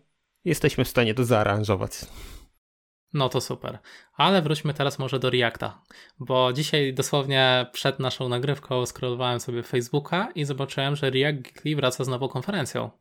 Jesteśmy 0.45 0.85
w 0.85 0.89
stanie 0.89 1.13
to 1.13 1.25
zaaranżować. 1.25 1.91
No 3.13 3.29
to 3.29 3.41
super. 3.41 3.79
Ale 4.13 4.41
wróćmy 4.41 4.73
teraz 4.73 4.99
może 4.99 5.19
do 5.19 5.29
Reacta, 5.29 5.81
bo 6.19 6.53
dzisiaj 6.53 6.93
dosłownie 6.93 7.65
przed 7.73 7.99
naszą 7.99 8.29
nagrywką 8.29 8.85
scrollowałem 8.85 9.39
sobie 9.39 9.63
Facebooka 9.63 10.31
i 10.35 10.45
zobaczyłem, 10.45 10.95
że 10.95 11.09
React 11.09 11.41
Geekly 11.41 11.75
wraca 11.75 12.03
z 12.03 12.07
nową 12.07 12.27
konferencją. 12.27 12.91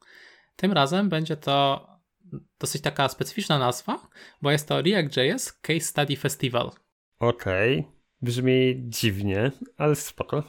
Tym 0.57 0.73
razem 0.73 1.09
będzie 1.09 1.37
to 1.37 1.87
dosyć 2.61 2.83
taka 2.83 3.09
specyficzna 3.09 3.59
nazwa, 3.59 3.99
bo 4.43 4.51
jest 4.51 4.69
to 4.69 4.83
React.js 4.83 5.53
Case 5.53 5.81
Study 5.81 6.17
Festival. 6.17 6.71
Okej, 7.19 7.81
okay. 7.81 7.93
brzmi 8.23 8.75
dziwnie, 8.77 9.51
ale 9.77 9.97
spoko. 9.97 10.43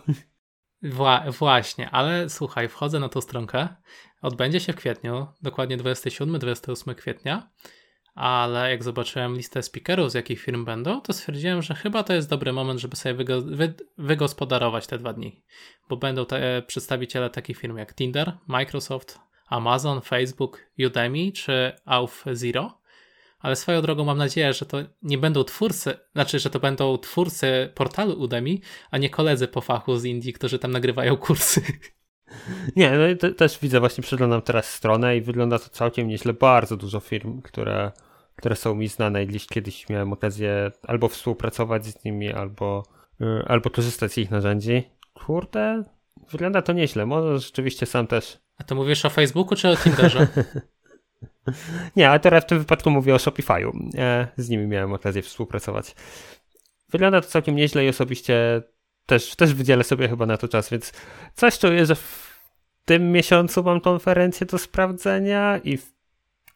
Wła 0.81 1.23
właśnie, 1.31 1.89
ale 1.89 2.29
słuchaj, 2.29 2.67
wchodzę 2.67 2.99
na 2.99 3.09
tą 3.09 3.21
stronkę. 3.21 3.67
Odbędzie 4.21 4.59
się 4.59 4.73
w 4.73 4.75
kwietniu, 4.75 5.27
dokładnie 5.41 5.77
27-28 5.77 6.95
kwietnia 6.95 7.49
ale 8.15 8.69
jak 8.69 8.83
zobaczyłem 8.83 9.35
listę 9.35 9.63
speakerów, 9.63 10.11
z 10.11 10.13
jakich 10.13 10.41
firm 10.41 10.65
będą, 10.65 11.01
to 11.01 11.13
stwierdziłem, 11.13 11.61
że 11.61 11.75
chyba 11.75 12.03
to 12.03 12.13
jest 12.13 12.29
dobry 12.29 12.53
moment, 12.53 12.79
żeby 12.79 12.95
sobie 12.95 13.15
wygo 13.15 13.41
wy 13.41 13.73
wygospodarować 13.97 14.87
te 14.87 14.97
dwa 14.97 15.13
dni, 15.13 15.43
bo 15.89 15.97
będą 15.97 16.25
te 16.25 16.63
przedstawiciele 16.67 17.29
takich 17.29 17.57
firm 17.57 17.77
jak 17.77 17.95
Tinder, 17.95 18.37
Microsoft, 18.47 19.19
Amazon, 19.47 20.01
Facebook, 20.01 20.59
Udemy 20.85 21.31
czy 21.31 21.71
Auf 21.85 22.25
Zero. 22.31 22.83
Ale 23.39 23.55
swoją 23.55 23.81
drogą 23.81 24.05
mam 24.05 24.17
nadzieję, 24.17 24.53
że 24.53 24.65
to 24.65 24.77
nie 25.01 25.17
będą 25.17 25.43
twórcy, 25.43 25.93
znaczy, 26.13 26.39
że 26.39 26.49
to 26.49 26.59
będą 26.59 26.97
twórcy 26.97 27.71
portalu 27.75 28.19
Udemy, 28.19 28.57
a 28.91 28.97
nie 28.97 29.09
koledzy 29.09 29.47
po 29.47 29.61
fachu 29.61 29.97
z 29.97 30.05
Indii, 30.05 30.33
którzy 30.33 30.59
tam 30.59 30.71
nagrywają 30.71 31.17
kursy. 31.17 31.61
Nie, 32.75 32.91
no 32.91 33.15
te, 33.19 33.31
też 33.31 33.59
widzę, 33.59 33.79
właśnie 33.79 34.01
przeglądam 34.01 34.41
teraz 34.41 34.69
stronę 34.69 35.17
i 35.17 35.21
wygląda 35.21 35.59
to 35.59 35.69
całkiem 35.69 36.07
nieźle. 36.07 36.33
Bardzo 36.33 36.77
dużo 36.77 36.99
firm, 36.99 37.41
które, 37.41 37.91
które 38.35 38.55
są 38.55 38.75
mi 38.75 38.87
znane 38.87 39.23
i 39.23 39.27
gdzieś 39.27 39.47
kiedyś 39.47 39.89
miałem 39.89 40.13
okazję 40.13 40.71
albo 40.87 41.07
współpracować 41.07 41.85
z 41.85 42.03
nimi, 42.03 42.33
albo, 42.33 42.83
yy, 43.19 43.45
albo 43.47 43.69
korzystać 43.69 44.11
z 44.11 44.17
ich 44.17 44.31
narzędzi. 44.31 44.83
Kurde, 45.13 45.83
wygląda 46.31 46.61
to 46.61 46.73
nieźle. 46.73 47.05
Może 47.05 47.39
rzeczywiście 47.39 47.85
sam 47.85 48.07
też. 48.07 48.39
A 48.57 48.63
to 48.63 48.75
mówisz 48.75 49.05
o 49.05 49.09
Facebooku 49.09 49.55
czy 49.55 49.69
o 49.69 49.75
Tinderze? 49.77 50.27
Nie, 51.95 52.09
ale 52.09 52.19
teraz 52.19 52.43
w 52.43 52.47
tym 52.47 52.59
wypadku 52.59 52.89
mówię 52.89 53.15
o 53.15 53.17
Shopify'u. 53.17 53.71
E, 53.97 54.27
z 54.37 54.49
nimi 54.49 54.67
miałem 54.67 54.93
okazję 54.93 55.21
współpracować. 55.21 55.95
Wygląda 56.89 57.21
to 57.21 57.27
całkiem 57.27 57.55
nieźle 57.55 57.85
i 57.85 57.89
osobiście 57.89 58.61
też, 59.05 59.35
też 59.35 59.53
wydzielę 59.53 59.83
sobie 59.83 60.09
chyba 60.09 60.25
na 60.25 60.37
to 60.37 60.47
czas, 60.47 60.69
więc 60.69 60.93
coś 61.33 61.59
czuję, 61.59 61.85
że 61.85 61.95
w 61.95 62.33
tym 62.85 63.11
miesiącu 63.11 63.63
mam 63.63 63.81
konferencję 63.81 64.47
do 64.47 64.57
sprawdzenia 64.57 65.57
i 65.57 65.77
w 65.77 65.93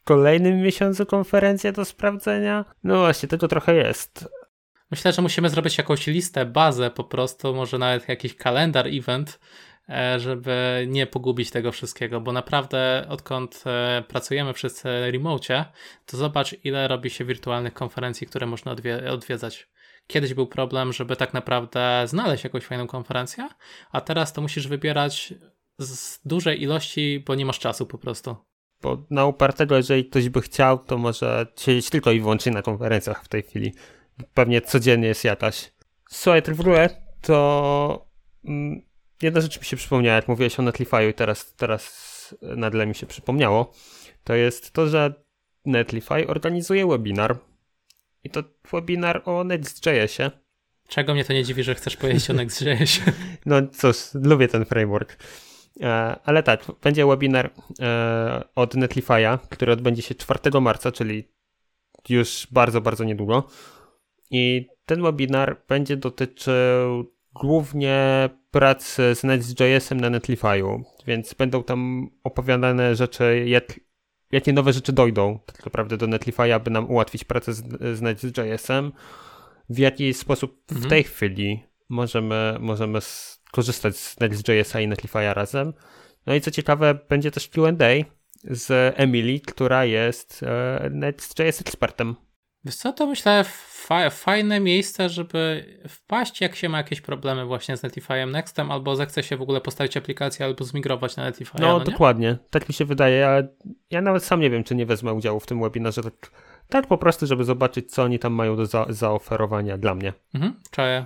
kolejnym 0.03 0.61
miesiącu 0.61 1.05
konferencję 1.05 1.71
do 1.71 1.85
sprawdzenia. 1.85 2.65
No 2.83 2.97
właśnie, 2.97 3.29
tego 3.29 3.47
trochę 3.47 3.75
jest. 3.75 4.29
Myślę, 4.91 5.13
że 5.13 5.21
musimy 5.21 5.49
zrobić 5.49 5.77
jakąś 5.77 6.07
listę, 6.07 6.45
bazę 6.45 6.91
po 6.91 7.03
prostu, 7.03 7.53
może 7.53 7.77
nawet 7.77 8.09
jakiś 8.09 8.35
kalendar 8.35 8.87
event, 8.87 9.39
e, 9.89 10.19
żeby 10.19 10.85
nie 10.89 11.07
pogubić 11.07 11.51
tego 11.51 11.71
wszystkiego, 11.71 12.21
bo 12.21 12.31
naprawdę 12.31 13.05
odkąd 13.09 13.63
e, 13.65 14.03
pracujemy 14.07 14.53
wszyscy 14.53 15.11
remote, 15.11 15.65
to 16.05 16.17
zobacz 16.17 16.55
ile 16.63 16.87
robi 16.87 17.09
się 17.09 17.25
wirtualnych 17.25 17.73
konferencji, 17.73 18.27
które 18.27 18.47
można 18.47 18.75
odwiedzać. 19.11 19.67
Kiedyś 20.07 20.33
był 20.33 20.47
problem, 20.47 20.93
żeby 20.93 21.15
tak 21.15 21.33
naprawdę 21.33 22.03
znaleźć 22.05 22.43
jakąś 22.43 22.65
fajną 22.65 22.87
konferencję, 22.87 23.49
a 23.91 24.01
teraz 24.01 24.33
to 24.33 24.41
musisz 24.41 24.67
wybierać 24.67 25.33
z 25.79 26.19
dużej 26.25 26.61
ilości, 26.61 27.23
bo 27.27 27.35
nie 27.35 27.45
masz 27.45 27.59
czasu 27.59 27.85
po 27.85 27.97
prostu. 27.97 28.35
Bo 28.81 29.05
na 29.09 29.25
upartego, 29.25 29.77
jeżeli 29.77 30.05
ktoś 30.05 30.29
by 30.29 30.41
chciał, 30.41 30.79
to 30.79 30.97
może 30.97 31.47
siedzieć 31.59 31.89
tylko 31.89 32.11
i 32.11 32.19
wyłącznie 32.19 32.51
na 32.51 32.61
konferencjach 32.61 33.23
w 33.23 33.27
tej 33.27 33.43
chwili. 33.43 33.73
Pewnie 34.33 34.61
codziennie 34.61 35.07
jest 35.07 35.23
jakaś. 35.23 35.71
Słuchaj, 36.09 36.41
w 36.41 36.89
to 37.21 38.07
mm, 38.45 38.81
jedna 39.21 39.41
rzecz 39.41 39.59
mi 39.59 39.65
się 39.65 39.77
przypomniała, 39.77 40.15
jak 40.15 40.27
mówiłeś 40.27 40.59
o 40.59 40.63
Netlify'u 40.63 41.09
i 41.09 41.13
teraz, 41.13 41.53
teraz 41.55 42.35
nagle 42.41 42.85
mi 42.85 42.95
się 42.95 43.05
przypomniało, 43.05 43.73
to 44.23 44.35
jest 44.35 44.71
to, 44.71 44.87
że 44.87 45.13
Netlify 45.65 46.27
organizuje 46.27 46.87
webinar 46.87 47.37
i 48.23 48.29
to 48.29 48.43
webinar 48.71 49.21
o 49.25 49.43
Next.jsie. 49.43 50.31
Czego 50.87 51.13
mnie 51.13 51.25
to 51.25 51.33
nie 51.33 51.43
dziwi, 51.43 51.63
że 51.63 51.75
chcesz 51.75 51.97
powiedzieć 51.97 52.29
o 52.29 52.33
Next.jsie? 52.33 53.01
No 53.45 53.55
cóż, 53.67 53.97
lubię 54.13 54.47
ten 54.47 54.65
framework. 54.65 55.17
E, 55.81 56.19
ale 56.23 56.43
tak, 56.43 56.65
będzie 56.83 57.05
webinar 57.05 57.51
e, 57.79 58.43
od 58.55 58.75
Netlify'a, 58.75 59.39
który 59.49 59.71
odbędzie 59.71 60.01
się 60.01 60.15
4 60.15 60.61
marca, 60.61 60.91
czyli 60.91 61.23
już 62.09 62.47
bardzo, 62.51 62.81
bardzo 62.81 63.03
niedługo. 63.03 63.47
I 64.31 64.67
ten 64.85 65.01
webinar 65.01 65.61
będzie 65.67 65.97
dotyczył 65.97 67.13
głównie 67.33 68.29
pracy 68.51 69.15
z 69.15 69.23
Next.jsem 69.23 69.99
na 69.99 70.09
Netlify'u, 70.09 70.81
więc 71.07 71.33
będą 71.33 71.63
tam 71.63 72.09
opowiadane 72.23 72.95
rzeczy, 72.95 73.43
jak 73.47 73.79
jakie 74.31 74.53
nowe 74.53 74.73
rzeczy 74.73 74.93
dojdą 74.93 75.39
tak 75.45 75.65
naprawdę 75.65 75.97
do 75.97 76.07
Netlify, 76.07 76.53
aby 76.53 76.71
nam 76.71 76.89
ułatwić 76.89 77.23
pracę 77.23 77.53
z, 77.53 77.63
z 77.97 78.01
Next.jsem, 78.01 78.91
w 79.69 79.77
jaki 79.77 80.13
sposób 80.13 80.63
mhm. 80.69 80.87
w 80.87 80.89
tej 80.89 81.03
chwili 81.03 81.63
możemy, 81.89 82.57
możemy 82.59 82.99
korzystać 83.51 83.97
z 83.97 84.19
Next.jsa 84.19 84.81
i 84.81 84.89
Netlify'a 84.89 85.33
razem. 85.33 85.73
No 86.25 86.35
i 86.35 86.41
co 86.41 86.51
ciekawe, 86.51 86.99
będzie 87.09 87.31
też 87.31 87.47
Q&A 87.47 88.05
z 88.43 88.93
Emily, 88.97 89.39
która 89.39 89.85
jest 89.85 90.43
e, 90.43 90.89
Next.js 90.91 91.61
ekspertem. 91.61 92.15
Wiesz 92.67 92.75
co, 92.75 92.93
to 92.93 93.07
myślę 93.07 93.43
fa 93.67 94.09
fajne 94.09 94.59
miejsce, 94.59 95.09
żeby 95.09 95.65
wpaść, 95.87 96.41
jak 96.41 96.55
się 96.55 96.69
ma 96.69 96.77
jakieś 96.77 97.01
problemy 97.01 97.45
właśnie 97.45 97.77
z 97.77 97.83
Netlify'em 97.83 98.31
Nextem, 98.31 98.71
albo 98.71 98.95
zechce 98.95 99.23
się 99.23 99.37
w 99.37 99.41
ogóle 99.41 99.61
postawić 99.61 99.97
aplikację, 99.97 100.45
albo 100.45 100.63
zmigrować 100.63 101.15
na 101.15 101.23
Netlify. 101.23 101.57
No, 101.59 101.67
no 101.67 101.79
dokładnie, 101.79 102.37
tak 102.49 102.69
mi 102.69 102.73
się 102.75 102.85
wydaje. 102.85 103.27
ale 103.27 103.47
ja 103.91 104.01
nawet 104.01 104.23
sam 104.23 104.39
nie 104.39 104.49
wiem, 104.49 104.63
czy 104.63 104.75
nie 104.75 104.85
wezmę 104.85 105.13
udziału 105.13 105.39
w 105.39 105.45
tym 105.45 105.61
webinarze, 105.61 106.03
tak, 106.03 106.31
tak 106.69 106.87
po 106.87 106.97
prostu, 106.97 107.25
żeby 107.25 107.43
zobaczyć, 107.43 107.91
co 107.91 108.03
oni 108.03 108.19
tam 108.19 108.33
mają 108.33 108.55
do 108.55 108.65
za 108.65 108.85
zaoferowania 108.89 109.77
dla 109.77 109.95
mnie. 109.95 110.13
Mhm, 110.33 110.59
czaję. 110.71 111.05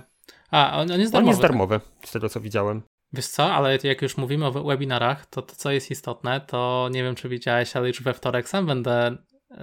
A, 0.50 0.80
on, 0.80 0.92
on 0.92 1.00
jest 1.00 1.12
darmowy. 1.12 1.28
On 1.28 1.28
jest 1.28 1.42
darmowy, 1.42 1.80
tak? 2.00 2.08
z 2.08 2.12
tego 2.12 2.28
co 2.28 2.40
widziałem. 2.40 2.82
Wiesz 3.12 3.26
co, 3.26 3.52
ale 3.52 3.78
jak 3.82 4.02
już 4.02 4.16
mówimy 4.16 4.46
o 4.46 4.52
webinarach, 4.52 5.26
to 5.26 5.42
to 5.42 5.54
co 5.56 5.70
jest 5.70 5.90
istotne, 5.90 6.40
to 6.40 6.88
nie 6.92 7.02
wiem, 7.02 7.14
czy 7.14 7.28
widziałeś, 7.28 7.76
ale 7.76 7.88
już 7.88 8.02
we 8.02 8.14
wtorek 8.14 8.48
sam 8.48 8.66
będę 8.66 9.16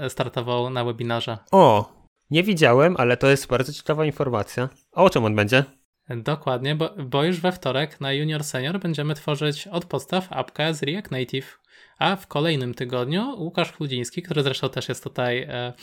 startował 0.09 0.69
na 0.69 0.83
webinarze. 0.83 1.37
O, 1.51 1.93
nie 2.31 2.43
widziałem, 2.43 2.95
ale 2.97 3.17
to 3.17 3.27
jest 3.27 3.47
bardzo 3.47 3.73
ciekawa 3.73 4.05
informacja. 4.05 4.69
A 4.91 5.03
o 5.03 5.09
czym 5.09 5.25
on 5.25 5.35
będzie? 5.35 5.63
Dokładnie, 6.09 6.75
bo, 6.75 6.89
bo 6.97 7.23
już 7.23 7.39
we 7.39 7.51
wtorek 7.51 8.01
na 8.01 8.13
Junior 8.13 8.43
Senior 8.43 8.79
będziemy 8.79 9.13
tworzyć 9.13 9.67
od 9.67 9.85
podstaw 9.85 10.27
apkę 10.29 10.73
z 10.73 10.83
React 10.83 11.11
Native. 11.11 11.59
A 11.99 12.15
w 12.15 12.27
kolejnym 12.27 12.73
tygodniu 12.73 13.35
Łukasz 13.37 13.71
Chludziński, 13.71 14.21
który 14.21 14.43
zresztą 14.43 14.69
też 14.69 14.89
jest 14.89 15.03
tutaj 15.03 15.41
e, 15.41 15.73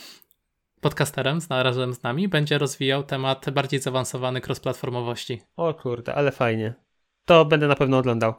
podcasterem 0.81 1.39
razem 1.49 1.93
z 1.93 2.03
nami, 2.03 2.27
będzie 2.27 2.57
rozwijał 2.57 3.03
temat 3.03 3.49
bardziej 3.49 3.79
zaawansowany 3.79 4.39
cross-platformowości. 4.41 5.41
O 5.55 5.73
kurde, 5.73 6.15
ale 6.15 6.31
fajnie. 6.31 6.73
To 7.25 7.45
będę 7.45 7.67
na 7.67 7.75
pewno 7.75 7.97
oglądał. 7.97 8.33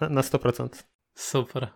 Na, 0.00 0.08
na 0.08 0.20
100%. 0.20 0.68
Super. 1.14 1.68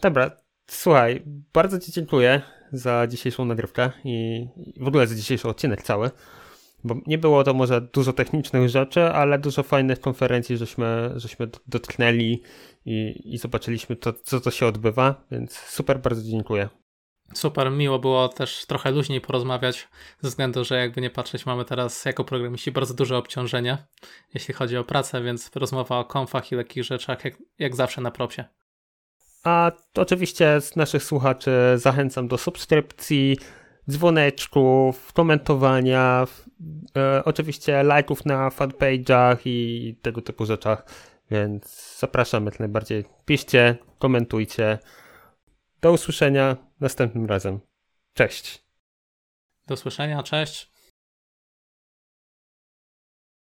Dobra, 0.00 0.30
słuchaj, 0.66 1.22
bardzo 1.52 1.78
Ci 1.78 1.92
dziękuję 1.92 2.42
za 2.78 3.06
dzisiejszą 3.06 3.44
nagrywkę 3.44 3.90
i 4.04 4.46
w 4.80 4.88
ogóle 4.88 5.06
za 5.06 5.14
dzisiejszy 5.14 5.48
odcinek 5.48 5.82
cały. 5.82 6.10
Bo 6.84 6.94
nie 7.06 7.18
było 7.18 7.44
to 7.44 7.54
może 7.54 7.80
dużo 7.80 8.12
technicznych 8.12 8.68
rzeczy, 8.68 9.02
ale 9.02 9.38
dużo 9.38 9.62
fajnych 9.62 10.00
konferencji, 10.00 10.56
żeśmy, 10.56 11.12
żeśmy 11.16 11.48
dotknęli 11.66 12.42
i, 12.86 13.20
i 13.34 13.38
zobaczyliśmy 13.38 13.96
to, 13.96 14.12
co 14.12 14.40
to 14.40 14.50
się 14.50 14.66
odbywa, 14.66 15.24
więc 15.30 15.52
super, 15.52 16.00
bardzo 16.00 16.22
dziękuję. 16.22 16.68
Super, 17.34 17.70
miło 17.70 17.98
było 17.98 18.28
też 18.28 18.66
trochę 18.66 18.90
luźniej 18.90 19.20
porozmawiać, 19.20 19.88
ze 20.20 20.28
względu, 20.28 20.64
że 20.64 20.76
jakby 20.76 21.00
nie 21.00 21.10
patrzeć, 21.10 21.46
mamy 21.46 21.64
teraz 21.64 22.04
jako 22.04 22.24
programiści 22.24 22.72
bardzo 22.72 22.94
duże 22.94 23.16
obciążenie, 23.16 23.78
jeśli 24.34 24.54
chodzi 24.54 24.76
o 24.76 24.84
pracę, 24.84 25.22
więc 25.22 25.50
rozmowa 25.54 25.98
o 25.98 26.04
konfach 26.04 26.52
i 26.52 26.54
lekkich 26.54 26.84
rzeczach, 26.84 27.24
jak, 27.24 27.34
jak 27.58 27.76
zawsze 27.76 28.00
na 28.00 28.10
propsie. 28.10 28.44
A 29.44 29.72
oczywiście 29.94 30.60
z 30.60 30.76
naszych 30.76 31.02
słuchaczy 31.02 31.50
zachęcam 31.76 32.28
do 32.28 32.38
subskrypcji, 32.38 33.38
dzwoneczków, 33.90 35.12
komentowania, 35.12 36.26
e, 36.96 37.24
oczywiście 37.24 37.82
lajków 37.82 38.26
na 38.26 38.48
fanpage'ach 38.48 39.36
i 39.44 39.96
tego 40.02 40.22
typu 40.22 40.46
rzeczach, 40.46 40.84
więc 41.30 41.96
zapraszam 41.98 42.46
jak 42.46 42.60
najbardziej. 42.60 43.04
Piszcie, 43.24 43.76
komentujcie. 43.98 44.78
Do 45.80 45.92
usłyszenia 45.92 46.56
następnym 46.80 47.26
razem. 47.26 47.60
Cześć. 48.14 48.64
Do 49.66 49.74
usłyszenia, 49.74 50.22
cześć. 50.22 50.73